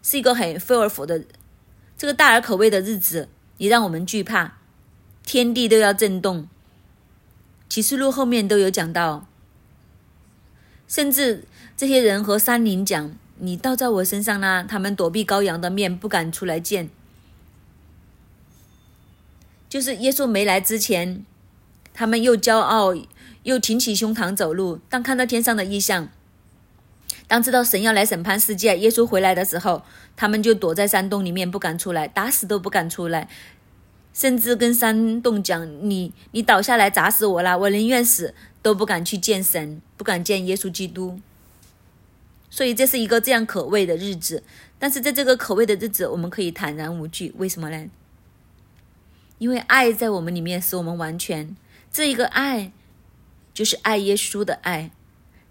[0.02, 1.24] 是一个很非而否的
[1.96, 4.58] 这个大而可畏的日子，也让我们惧怕，
[5.24, 6.46] 天地都要震动。
[7.70, 9.26] 启示录后面都有讲到，
[10.86, 11.44] 甚至
[11.82, 16.88] 这些人和山林讲：“你倒在我身上啦！”他们躲避羔羊的面，不敢出来见。
[19.68, 21.26] 就是耶稣没来之前，
[21.92, 22.94] 他们又骄傲。
[23.42, 24.78] 又挺起胸膛走路。
[24.88, 26.08] 当看到天上的异象，
[27.26, 29.82] 当知道神要来审判世界，耶稣回来的时候，
[30.14, 33.28] 他们就躲在山洞里面，不敢出来，打死都不敢出来，
[34.14, 37.58] 甚至跟山洞讲：“你你倒下来砸死我啦！
[37.58, 41.18] 我宁愿死，都不敢去见神，不敢见耶稣基督。”
[42.52, 44.42] 所以这是一个这样可畏的日子。
[44.78, 47.32] 但是在这个可畏的日子，我们可以坦然无惧。
[47.38, 47.88] 为什么呢？
[49.38, 51.56] 因为爱在我们里面，使我们完全。
[51.90, 52.72] 这一个爱。
[53.54, 54.90] 就是爱耶稣的爱，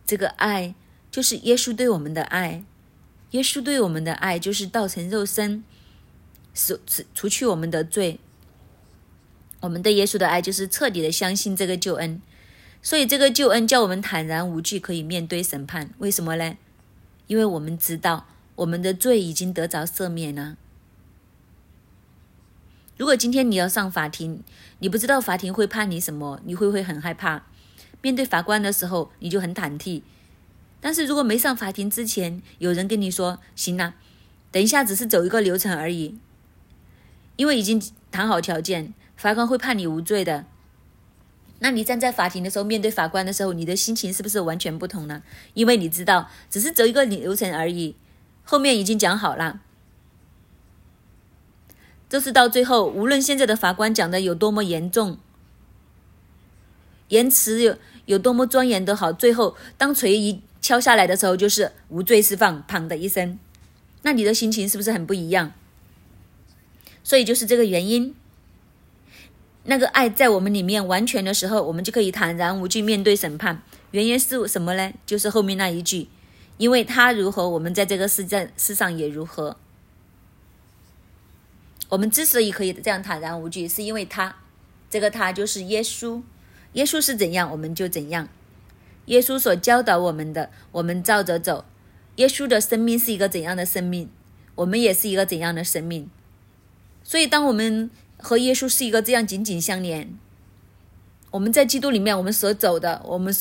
[0.07, 0.73] 这个爱
[1.11, 2.63] 就是耶稣对我们的爱。
[3.29, 5.63] 耶稣对我们的爱就是道成肉身，
[6.55, 8.19] 除除除去我们的罪。
[9.59, 12.19] 我们对耶稣的爱就是彻底的相信这个救恩，
[12.81, 15.91] 所以这个救恩叫我们坦然无惧，可以面对审判。
[15.99, 16.57] 为什么呢？
[17.32, 20.58] 因为我们知道我们的罪已经得着赦免了。
[22.98, 24.44] 如果今天你要上法庭，
[24.80, 27.44] 你不知道法庭会判你什么，你会不会很害怕？
[28.02, 30.02] 面对法官的时候，你就很忐忑。
[30.82, 33.94] 但是如果没上法庭之前，有人跟你说：“行了，
[34.52, 36.20] 等一下只是走一个流程而已，
[37.38, 40.44] 因为已经谈好条件，法官会判你无罪的。”
[41.63, 45.24] 那你站在法庭的时候，面对法官的时候，你的心情是不是完全不同呢？
[45.54, 47.95] 因为你知道，只是走一个流程而已，
[48.43, 49.62] 后面已经讲好了。
[52.10, 55.17] 就是到最后，无论现在的法官讲的有多么严重，
[57.08, 57.78] 言辞有。
[58.06, 63.39] 有多么庄严都好，最后当锤一敲下来的时候，就是无罪释放，砰的一声，
[64.02, 65.54] 那你的心情是不是很不一样？
[67.04, 68.13] 所以就是这个原因，
[69.63, 73.62] 那个爱在我们里面完全的时候，我们就可以坦然无惧面对审判。
[73.91, 74.93] 原因是什么呢？
[75.06, 76.08] 就是后面那一句，
[76.58, 79.58] 因为他如何，我们在这个世在世上也如何。
[81.89, 84.38] 我们之所以可以这样坦然无惧，是因为他，
[84.89, 86.21] 这个他就是耶稣。
[86.74, 88.30] 耶稣是怎样，我们就怎样。
[89.08, 91.65] 耶稣所教导我们的，我们照着走。
[92.15, 94.10] 耶稣的生命是一个怎样的生命，
[94.56, 96.10] 我们也是一个怎样的生命。
[97.04, 97.89] 所以，当我们
[98.21, 100.17] 和耶稣是一个这样紧紧相连，
[101.31, 103.36] 我们在基督里面，我们所走的，我们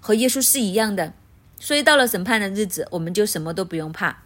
[0.00, 1.14] 和耶稣是一样的。
[1.60, 4.24] 所以，到了审判的日子，我们就什么都不用怕，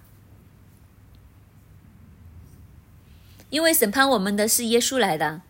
[3.51, 5.43] 因为审判我们的是耶稣来的。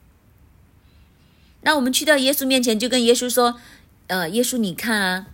[1.62, 3.58] 那我们去到耶稣面前，就跟耶稣说
[4.08, 5.28] ：“呃，耶稣，你看啊，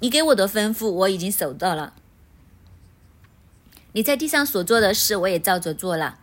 [0.00, 1.94] 你给我的吩咐我已经守到了。
[3.92, 6.18] 你在地上所做的事，我也照着做了。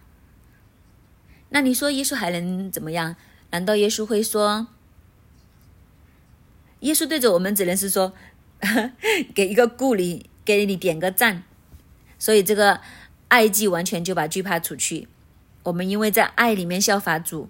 [1.49, 3.15] 那你说耶稣还能怎么样？
[3.51, 4.67] 难道耶稣会说？
[6.81, 8.13] 耶稣对着我们只能是说，
[9.34, 11.43] 给一个顾里，给你点个赞。
[12.19, 12.81] 所以这个
[13.29, 15.08] 爱既完全就把惧怕除去。
[15.63, 17.49] 我们因为在爱里面效法主。”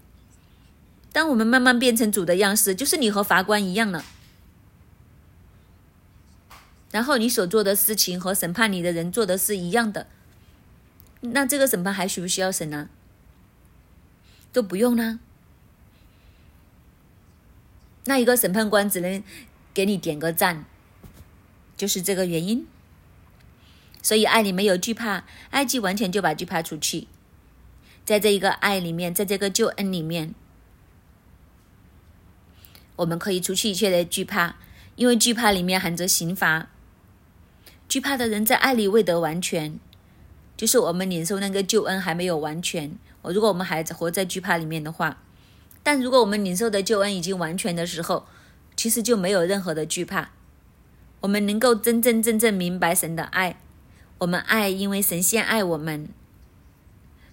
[1.11, 4.03] 当我们慢慢变成主的样式，就是你和法官一样了。
[6.91, 10.07] 然后你所做的事情和审判你的人做的是一样的，
[11.21, 12.89] 那这个审判还需不需要审呢？
[14.55, 15.19] 都不用呢。
[18.05, 19.21] 那一个审判官只能
[19.73, 20.63] 给你点个赞，
[21.75, 22.65] 就是这个原因。
[24.01, 27.09] 所以爱里没有惧怕，爱既完全就把惧怕除去，
[28.05, 30.33] 在这一个爱里面，在这个救恩里面。
[32.95, 34.55] 我们可以除去一切的惧怕，
[34.95, 36.69] 因为惧怕里面含着刑罚。
[37.89, 39.77] 惧怕的人在爱里未得完全，
[40.55, 42.97] 就是我们领受那个救恩还没有完全。
[43.31, 45.21] 如果我们还活在惧怕里面的话，
[45.83, 48.25] 但如果我们领受的救恩已经完全的时候，
[48.75, 50.31] 其实就没有任何的惧怕。
[51.21, 53.59] 我们能够真真正正明白神的爱，
[54.19, 56.09] 我们爱，因为神先爱我们。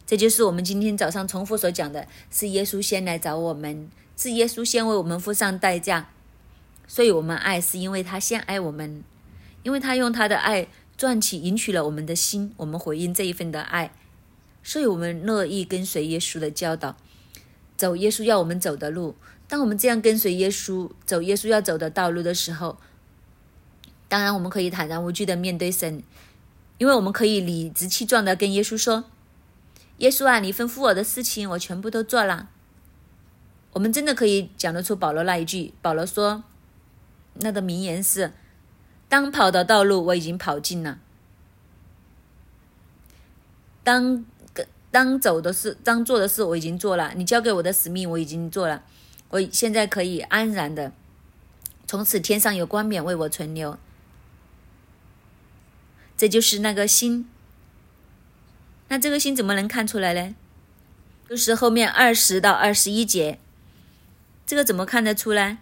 [0.06, 3.88] 这就是我们今天早上重复所讲的，是耶稣先来找我们。
[4.14, 6.10] 是耶稣先为我们付上代价，
[6.86, 9.02] 所以我们爱是因为他先爱我们，
[9.62, 13.90] 因为他用他的爱赚取、赢取了我们的心，我们回应这一份的爱，
[14.62, 16.96] 所以我们乐意跟随耶稣的教导，
[17.76, 19.14] 走耶稣要我们走的路。
[19.48, 22.78] 当我们这样跟随耶稣，走耶稣要走的道路的时候，
[24.08, 26.02] 当然我们可以坦然无惧的面对神，
[26.78, 29.04] 因为我们可以理直气壮的跟耶稣说。
[29.98, 32.48] 耶稣啊，你吩咐我的事情，我全部都做了。
[33.72, 35.74] 我们真的可以讲得出保罗那一句。
[35.80, 36.42] 保罗说，
[37.34, 38.32] 那个名言是
[39.08, 40.98] ：“当跑的道路我已经跑尽了，
[43.84, 44.24] 当
[44.92, 47.14] 当走的事，当做的事我已经做了。
[47.16, 48.84] 你交给我的使命我已经做了，
[49.30, 50.92] 我现在可以安然的，
[51.86, 53.78] 从此天上有冠冕为我存留。
[56.16, 57.28] 这就是那个心。
[58.88, 60.34] 那这个心怎么能看出来呢？
[61.28, 63.38] 就是后面二十到二十一节。”
[64.44, 65.58] 这个怎么看得出来？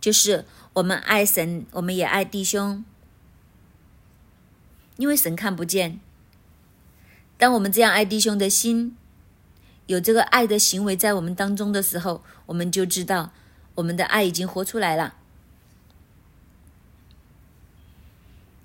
[0.00, 2.84] 就是我们爱神，我们也爱弟兄，
[4.96, 6.00] 因为神看不见。
[7.36, 8.96] 当我们这样爱弟兄的心，
[9.86, 13.32] 有这个爱的行为在我们当中的时候，我们就知道
[13.74, 15.16] 我们的爱已经活出来了。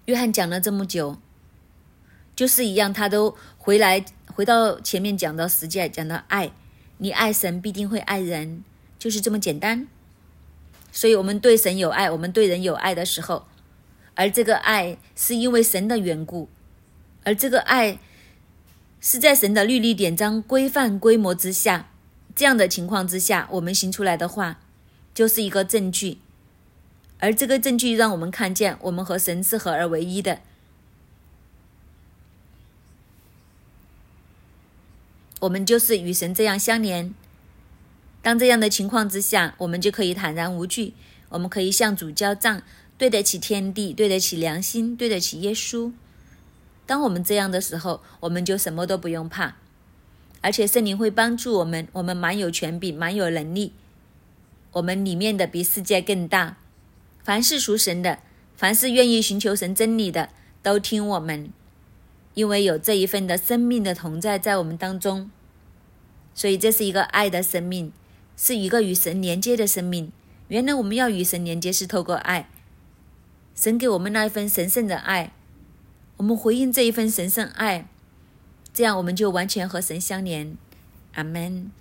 [0.06, 1.18] 约翰讲了这么久，
[2.36, 4.04] 就是一样，他都回来
[4.34, 6.52] 回到前面讲到实践，讲到爱。
[7.02, 8.64] 你爱神，必定会爱人，
[8.98, 9.88] 就是这么简单。
[10.92, 13.46] 所以，我们对神有爱，我们对人有爱的时候，
[14.16, 16.50] 而这个爱是因为神的缘故，
[17.24, 18.00] 而这个爱
[19.02, 21.90] 是在神的律例典章规范规模之下，
[22.36, 24.60] 这样的情况之下，我们行出来的话，
[25.14, 26.18] 就是一个证据。
[27.20, 30.40] 而这个证据让我们看见，我们和神是合而为一的。
[35.42, 37.14] 我们就是与神这样相连。
[38.22, 40.94] 当这样的情况之下，我们就可以坦然无惧，
[41.30, 42.62] 我们可以向主交账，
[42.98, 45.94] 对得起天地，对得起良心，对得起耶稣。
[46.90, 49.58] 当我们这样的时候，我们就什么都不用怕，
[50.42, 53.74] 而且圣灵会帮助我们，我们蛮有权柄，蛮有能力。
[54.72, 56.58] 我们里面的比世界更大。
[57.24, 58.18] 凡是属神的，
[58.56, 60.30] 凡是愿意寻求神真理的，
[60.64, 61.52] 都听我们。
[62.34, 65.30] 因为有这一份的生命的同在在我们当中，
[66.34, 67.94] 所以这是一个爱的生命，
[68.36, 70.12] 是一个与神连接的生命。
[70.48, 72.50] 原来我们要与神连接是透过爱，
[73.54, 75.32] 神给我们那一份神圣的爱，
[76.20, 77.88] 我们回应这一份神圣爱，
[78.74, 80.58] 这样我们就完全和神相连。
[81.14, 81.72] 阿门。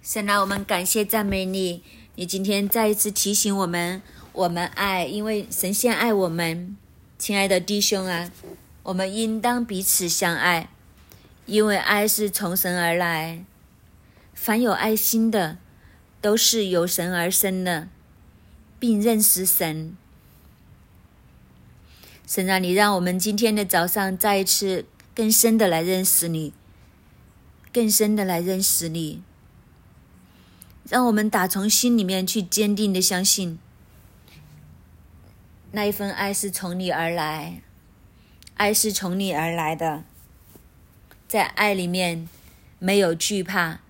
[0.00, 1.82] 神啊，我们感谢赞美你，
[2.14, 4.00] 你今天再一次提醒我们，
[4.32, 6.76] 我们爱，因为神先爱我们，
[7.18, 8.30] 亲爱的弟兄啊。
[8.84, 10.68] 我们应当彼此相爱，
[11.46, 13.44] 因为爱是从神而来。
[14.34, 15.58] 凡有爱心的，
[16.20, 17.88] 都是由神而生的，
[18.78, 19.96] 并认识神。
[22.26, 26.52] 神啊，你让我们今天的早上再一次更深的来认识你，
[27.72, 29.22] 更深的来认识你。
[30.88, 33.58] 让我们打从心里面去坚定的相信，
[35.70, 37.62] 那一份爱是从你而来。
[38.56, 40.02] 爱是从你而来的，
[41.28, 42.28] 在爱里面
[42.78, 43.80] 没有惧怕，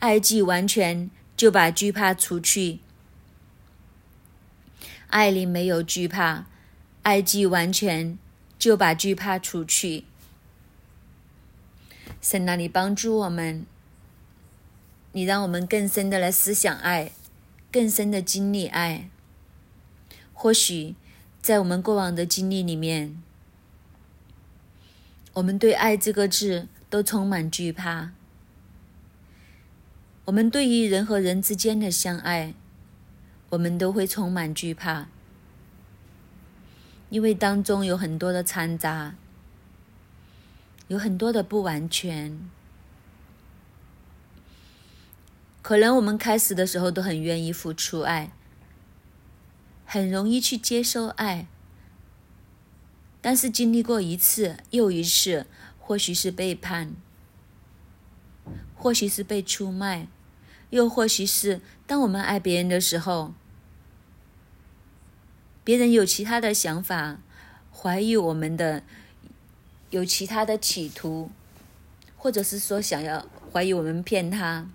[0.00, 2.80] 爱既完全，就把惧怕除去。
[5.06, 6.46] 爱里没有惧怕，
[7.10, 8.16] 爱既完全，
[8.56, 10.04] 就把惧怕除去。
[12.22, 13.66] 神那里帮助我们，
[15.10, 17.10] 你让我们更深的来思想爱，
[17.72, 19.10] 更深的经历爱。
[20.32, 20.94] 或许
[21.42, 23.20] 在我们过往的经历里面。
[25.32, 28.12] 我们对“爱”这个字都充满惧怕。
[30.26, 32.54] 我们对于人和人之间的相爱，
[33.48, 35.08] 我们都会充满惧怕，
[37.10, 39.14] 因为当中有很多的掺杂，
[40.88, 42.48] 有很多的不完全。
[45.60, 48.32] 可能我们开始的时候都很愿意付出爱，
[49.84, 51.46] 很容易去接受爱。
[53.20, 55.46] 但是经历过一次又一次，
[55.78, 56.94] 或许是背叛，
[58.74, 60.08] 或许是被出卖，
[60.70, 63.34] 又或许是当我们爱别人的时候，
[65.62, 67.18] 别人有其他的想法，
[67.72, 68.82] 怀疑我们的，
[69.90, 71.30] 有其他的企图，
[72.16, 74.66] 或者是说想要怀疑我们骗他，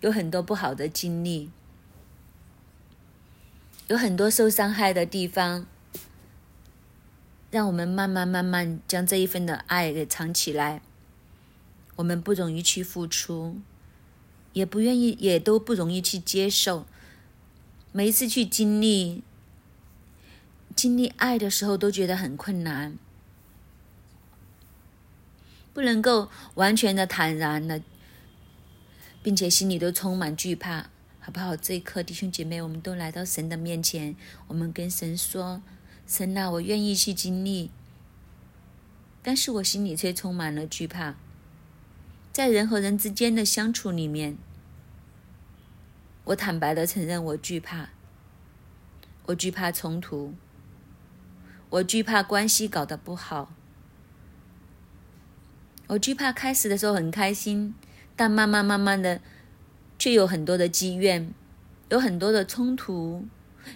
[0.00, 1.50] 有很多不好的经历，
[3.88, 5.66] 有很多受伤害的地方。
[7.50, 10.80] 让我们慢慢慢慢将这一份的爱给藏起来。
[11.96, 13.58] 我们不容易去付出，
[14.54, 16.86] 也不愿意，也都不容易去接受。
[17.92, 19.22] 每一次去经历
[20.82, 22.98] 经历爱的时候，都觉得很困难，
[25.72, 27.80] 不能够完全的坦然的，
[29.22, 31.54] 并且心里都充满惧怕，好不好？
[31.54, 34.16] 这一刻，弟兄姐妹，我们都来到神的面前，
[34.48, 35.62] 我们跟神说。
[36.04, 37.70] 神啊，我愿意去经历
[39.22, 41.14] 但是我心里却充满了惧怕。
[42.32, 44.36] 在人和人之间的相处里面，
[46.24, 47.90] 我坦白的承认，我惧怕，
[49.26, 50.34] 我惧怕冲突，
[51.72, 53.50] 我惧怕关系搞得不好，
[55.86, 57.74] 我惧怕开始的时候很开心，
[58.14, 59.22] 但慢慢慢慢的，
[59.98, 61.32] 却有很多的积怨，
[61.88, 63.24] 有很多的冲突，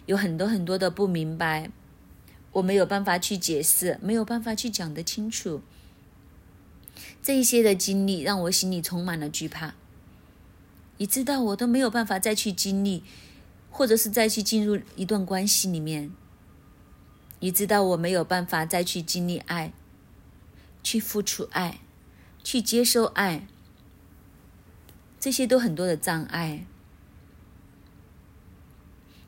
[0.05, 1.70] 有很多很多的不明白，
[2.53, 5.62] 我没有办法去解释，没有办法去讲得清楚。
[7.22, 9.72] 这一些的经历让我心里充满了惧怕，
[10.99, 13.03] 你知道我都没有办法再去经历，
[13.70, 16.11] 或者是再去进入一段关系里面。
[17.41, 19.72] 你知道我没有办法再去经历爱，
[20.82, 21.80] 去付出爱，
[22.43, 23.47] 去接受爱，
[25.20, 26.66] 这些都很多的障碍。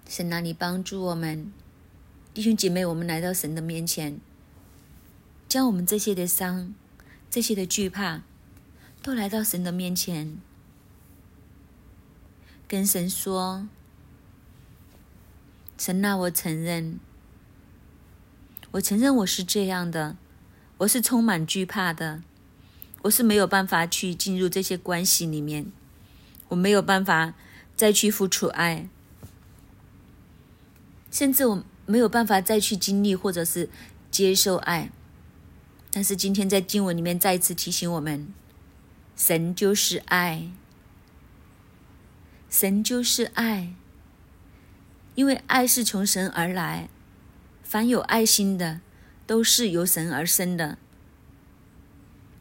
[0.09, 1.53] 神啊，你帮助我们，
[2.33, 4.19] 弟兄姐妹，我们来到神的面前，
[5.49, 6.75] 将我们这些的伤。
[7.31, 8.23] 这些的惧怕，
[9.03, 10.39] 都来到神的面前，
[12.67, 13.69] 跟神说
[15.77, 16.99] ：“神啊，我承认，
[18.73, 20.17] 我承认我是这样的，
[20.79, 22.23] 我是充满惧怕的，
[23.03, 25.73] 我是没有办法去进入这些关系里面，
[26.49, 27.33] 我没有办法
[27.75, 28.89] 再去付出爱，
[31.11, 33.71] 甚至我没有办法再去经历或者是
[34.11, 34.91] 接受爱。”
[35.91, 38.29] 但是今天在经文里面再一次提醒我们，
[39.17, 40.51] 神就是爱，
[42.51, 43.73] 神就是爱，
[45.15, 46.91] 因为爱是从神而来，
[47.69, 48.81] 凡有爱心的
[49.27, 50.79] 都是由神而生的，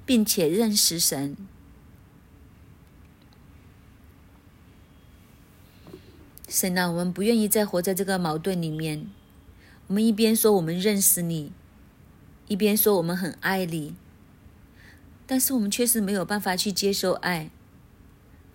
[0.06, 1.36] 并且认识神。
[6.48, 9.12] 神啊，我们不愿意再活在这个矛盾里面，
[9.88, 11.52] 我们一边说我们认识你。
[12.48, 13.96] 一边说我们很爱你，
[15.26, 17.52] 但是我们确实没有办法去接受爱，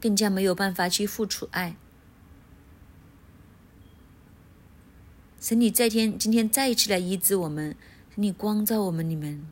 [0.01, 1.77] 更加没有办法去付出爱。
[5.43, 7.75] 神，你在天今天再一次来医治我们，
[8.15, 9.45] 你光照我们，你们，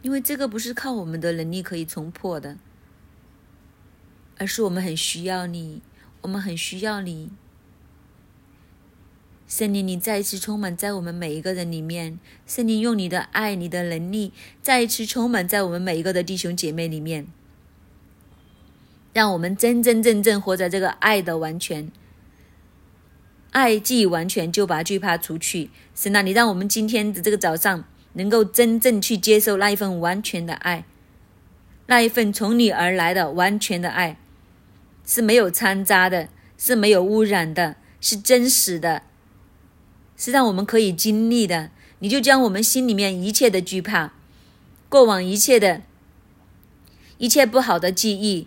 [0.00, 2.56] 因为这个不是靠我们的能力可以冲破的，
[4.38, 5.82] 而是我们很需要你，
[6.22, 7.30] 我们很需要你。
[9.46, 12.18] 圣灵，你再一次充满在我们每一个人里面。
[12.46, 14.32] 圣灵，用你的爱、你的能力，
[14.62, 17.26] 再一次充满在我们每一个的弟兄姐妹里面，
[19.12, 21.90] 让我们真真正正活在这个爱的完全。
[23.50, 25.70] 爱既完全，就把惧怕除去。
[25.94, 27.84] 神啊，你让我们今天的这个早上，
[28.14, 30.86] 能够真正去接受那一份完全的爱，
[31.86, 34.16] 那一份从你而来的完全的爱，
[35.04, 39.02] 是没有掺杂的，是没有污染的，是真实的。
[40.16, 44.12] 是让我们可以经历的，你就将我们心里面一切的惧怕，
[44.88, 45.82] 过往一切的、
[47.18, 48.46] 一切不好的记忆，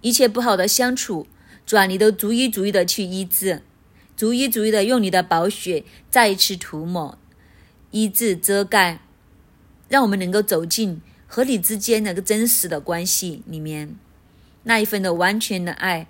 [0.00, 1.26] 一切不好的相处，
[1.66, 3.62] 主啊，你都逐一逐一的去医治，
[4.16, 7.18] 逐一逐一的用你的宝血再一次涂抹、
[7.90, 9.00] 医治、遮盖，
[9.88, 13.96] 让我们能够走进和你之间那个真实的关系里面，
[14.64, 16.06] 那一份的完全的爱，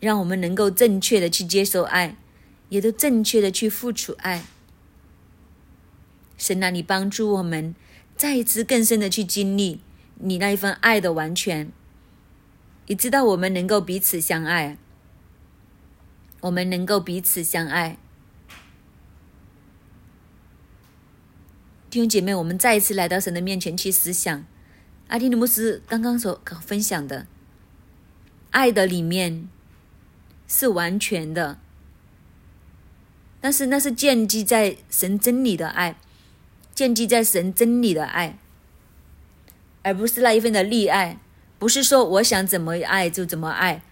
[0.00, 2.16] 让我们能够正确的去接受爱。
[2.70, 4.44] 也都正确的去付出爱，
[6.38, 7.74] 神啊，你帮助我们
[8.16, 9.80] 再一次更深的去经历
[10.20, 11.72] 你那一份爱的完全。
[12.90, 14.76] 你知道我们能够彼此相爱，
[16.40, 17.96] 我们能够彼此相爱。
[21.88, 24.44] 弟兄姐妹，我们再一次来到神的面前去思想
[25.06, 27.28] 阿提努姆斯刚刚所分享的，
[28.50, 29.48] 爱的里面
[30.48, 31.60] 是完全的。
[33.40, 35.96] 但是那是建基在神真理的爱，
[36.74, 38.36] 建基在神真理的爱，
[39.84, 41.20] 而不是那一份的溺爱。
[41.60, 43.82] 不是说我想怎么爱就怎么爱，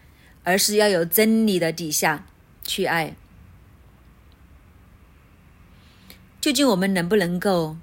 [0.42, 2.24] 而是要有真理的底下
[2.64, 3.14] 去爱。
[6.40, 7.76] 究竟我们能不能够，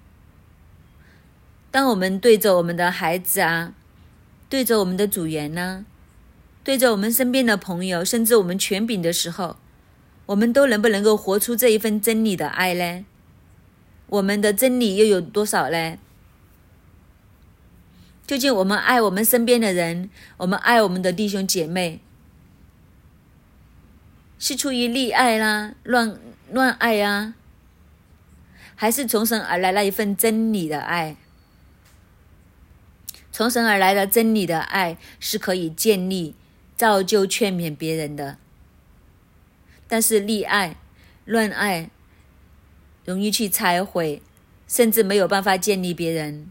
[1.69, 3.75] 当我们对着我们的孩子啊，
[4.49, 5.85] 对着我们的组员呢，
[6.63, 9.57] 对着我们身边的朋友，甚至我们权柄的时候？
[10.25, 13.05] 我们都能不能够活出这一份真理的爱呢？
[14.07, 15.97] 我们的真理又有多少呢？
[18.25, 21.99] 究竟我们爱我们身边的人，我们爱我们的弟兄姐妹，
[24.39, 26.19] 是出于溺爱啦、乱
[26.51, 27.35] 乱爱啊，
[28.75, 31.17] 还是从神而来那一份真理的爱？
[33.31, 36.33] 从神而来的真理的爱是可以建立、
[36.75, 38.37] 造就、劝勉别人的。
[39.87, 40.77] 但是溺爱，
[41.25, 41.91] 乱爱，
[43.03, 44.23] 容易去拆毁，
[44.67, 46.49] 甚至没有办法建立别人。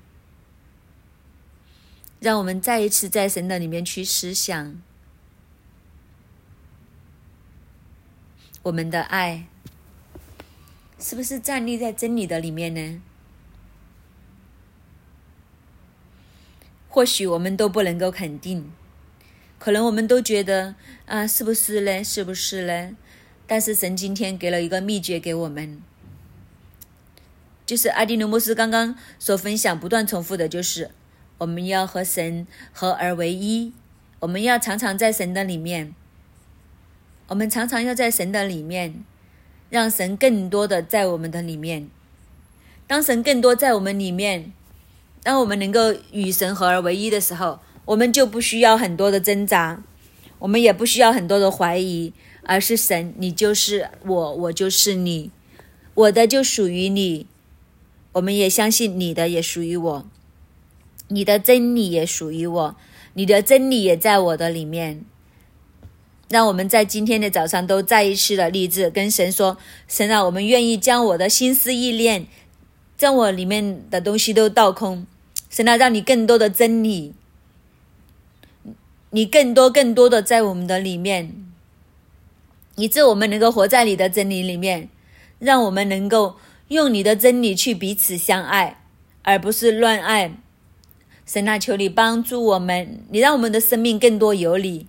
[2.25, 4.81] 让我们再一次在神的里面去思想，
[8.63, 9.47] 我们的爱
[10.99, 13.03] 是不是站立在真理的里面呢？
[16.89, 18.73] 或许我们都不能够肯定，
[19.59, 22.03] 可能我们都觉得啊，是不是呢？
[22.03, 22.97] 是不是呢？
[23.47, 25.83] 但是神今天给了一个秘诀给我们，
[27.67, 30.91] 就是阿迪努牧斯刚刚所分享、不断重复的，就是。
[31.45, 33.75] 我们要和神合而为一，
[34.21, 35.95] 我们要常常在神的里面，
[37.29, 39.05] 我们常常要在神的里面，
[39.69, 41.91] 让神更多的在我们的里面。
[42.87, 44.55] 当神更多在我们里面，
[45.23, 49.83] 当我们能够与神合而为一的时候，我们就不需要很多的挣扎，
[50.39, 52.15] 我们也不需要很多的怀疑，
[52.45, 55.31] 而是神，你就是我，我就是你，
[55.93, 57.27] 我的就属于你，
[58.13, 60.07] 我们也相信你的也属于我。
[61.15, 62.77] 你的真理也属于我，
[63.13, 65.05] 你的真理也在我的里面。
[66.29, 69.57] 让我们在今天的早上都再一次的立志，跟神说
[69.87, 72.27] ：“神啊，我们愿意将我的心思意念，
[72.99, 75.07] 将我里面的东西都倒空。
[75.49, 77.15] 神啊，让你更多的真理，
[79.11, 81.33] 你更多更多的在我们的里面，
[82.75, 84.89] 以致我们能够活在你的真理里面，
[85.39, 86.35] 让我们能够
[86.69, 88.83] 用你的真理去彼此相爱，
[89.23, 90.39] 而不是乱爱。”
[91.27, 94.87] 神啊，求你帮助我们，你让我们的生命更多有你，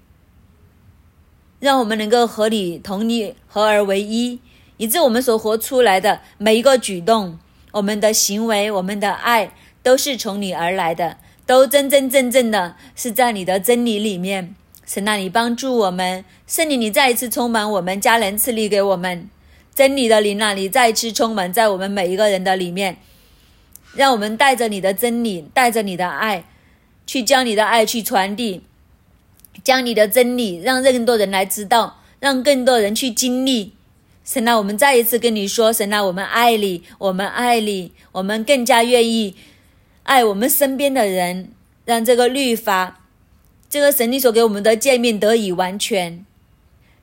[1.60, 4.40] 让我们能够和你同你合而为一，
[4.78, 7.40] 以致我们所活出来的每一个举动、
[7.72, 14.54] 我们的行为、我们的爱，都是从你而来的，都真真正正的是在你的真理里面。
[14.86, 19.30] 神啊，你帮助我们，圣灵，你再一次充满我们，家人赐力给我们，
[19.74, 22.98] 真理的灵啊，你再一次充满在我们每一个人的里面。
[23.96, 26.44] 让我们带着你的真理，带着你的爱，
[27.06, 28.62] 去将你的爱去传递，
[29.64, 33.74] 将你的真理让更多人来知道，让更多人去经历。
[34.24, 39.36] 神啊，我们再一次跟你说，神啊，我们爱你，我们爱你，我们更加愿意
[40.04, 41.52] 爱我们身边的人，
[41.86, 43.02] 让这个律法，
[43.70, 46.26] 这个神你所给我们的诫命得以完全，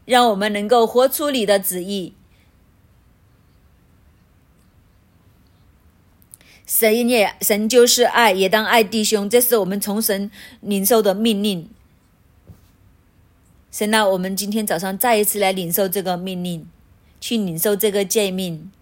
[0.05, 2.14] 让我们能够活出你的旨意。
[6.74, 10.30] 神也，神就是爱，也当爱弟兄，这是我们从神
[10.62, 11.68] 领受的命令。
[13.70, 16.66] 神啊，我们今天早上再一次来领受这个命令，
[17.20, 18.72] 去领受这个诫命，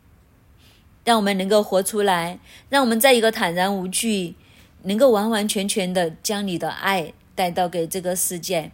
[1.04, 2.38] 让我们能够活出来，
[2.68, 4.36] 让我们在一个坦然无惧，
[4.84, 8.70] 能够完完全全的将你的爱带到给这个世界。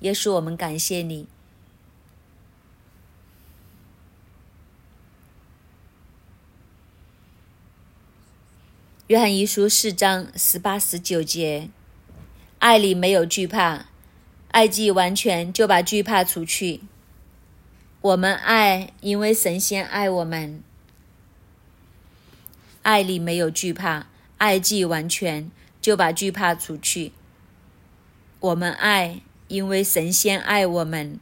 [0.00, 1.28] 耶稣，我们感谢你。
[9.08, 11.70] 约翰一书四章十八十九节，
[12.58, 13.86] 爱里没有惧怕，
[14.48, 16.80] 爱既完全，就把惧怕除去。
[18.00, 20.60] 我们爱，因为神仙爱我们。
[22.82, 27.12] 爱里没有惧怕，爱既完全，就把惧怕除去。
[28.40, 31.20] 我们爱，因为神仙爱我们。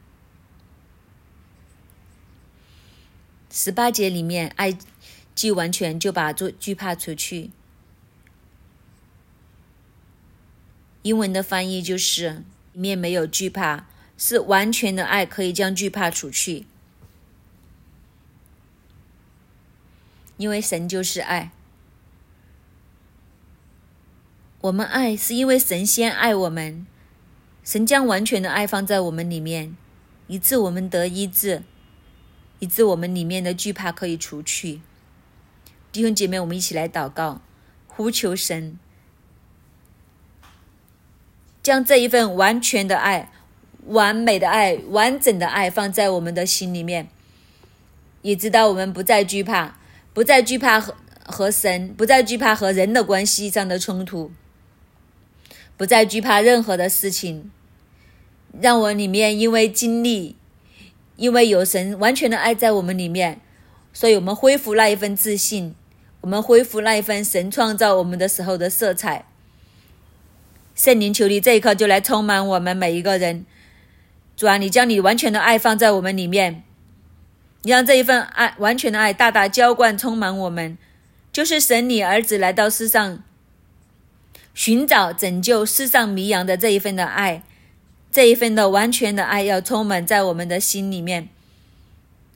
[3.51, 4.75] 十八节里面，爱
[5.35, 7.51] 既完全，就把惧惧怕除去。
[11.05, 12.43] 英文的翻译就是
[12.73, 13.85] 里面没有惧怕，
[14.17, 16.65] 是完全的爱可以将惧怕除去。
[20.37, 21.51] 因为神就是爱，
[24.61, 26.87] 我们爱是因为神先爱我们，
[27.63, 29.77] 神将完全的爱放在我们里面，
[30.25, 31.61] 以致我们得医治，
[32.57, 34.81] 以致我们里面的惧怕可以除去。
[35.91, 37.41] 弟兄姐妹，我们一起来祷告，
[37.85, 38.79] 呼求神。
[41.65, 43.31] 将这一份完全的爱、
[43.87, 47.07] 完美的爱、完整的爱放在我们的心里面，
[48.21, 49.79] 也知道我们不再惧怕，
[50.13, 50.95] 不再惧怕和
[51.25, 54.31] 和神，不再惧怕和人的关系上的冲突，
[55.75, 57.49] 不再惧怕任何的事情。
[58.61, 60.35] 让我里面因为经历，
[61.15, 63.41] 因为有神完全的爱在我们里面，
[63.91, 65.73] 所以我们恢复那一份自信，
[66.21, 69.25] 我们恢复那一份神创造我们的时候的色彩。
[70.75, 73.45] 圣灵，求你这一刻就来充满我们每一个人。
[74.35, 76.63] 主啊，你将你完全的爱放在我们里面，
[77.61, 80.77] 你让这一份爱完全的爱大大浇灌充满我们，
[81.31, 83.23] 就是神你儿子来到世上
[84.53, 87.43] 寻找拯救世上迷羊的这一份的爱，
[88.11, 91.29] 这一份的完全的爱要充满在我们的心里面，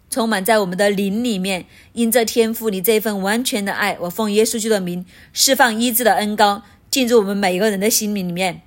[0.09, 1.65] 充满在我们的灵里面。
[1.91, 8.61] 因这天赋你这一份完全的爱，我奉耶稣基督的名释放医治的恩膏进入我们每一个人的心灵里面。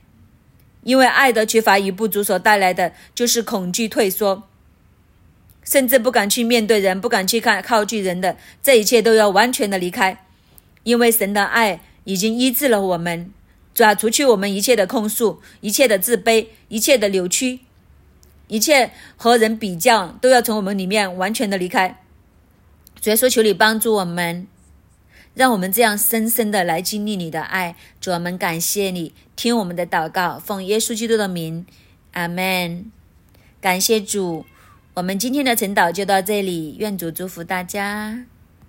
[0.85, 4.43] 因为爱的缺乏与不足所带来的就是恐惧、退缩，
[5.63, 10.25] 甚至不敢去面对人，不敢去看靠近人的这一切都要完全的离开。
[10.83, 13.31] 因为神的爱已经医治了我们，
[13.73, 17.61] 抓除去我们一切的控诉、一切的自卑、一切的扭曲、
[18.49, 22.03] 一切和人比较，都要从我们里面完全的离开。
[23.01, 24.49] 主耶稣，求你帮助我们。
[25.35, 31.65] 让我们这样深深的来经历你的爱，主我们感谢你，听我们的祷告，奉耶稣基督的名，
[32.13, 32.91] 阿门。
[33.61, 34.45] 感谢主，
[34.95, 38.25] 我们今天的晨祷就到这里，愿主祝福大家。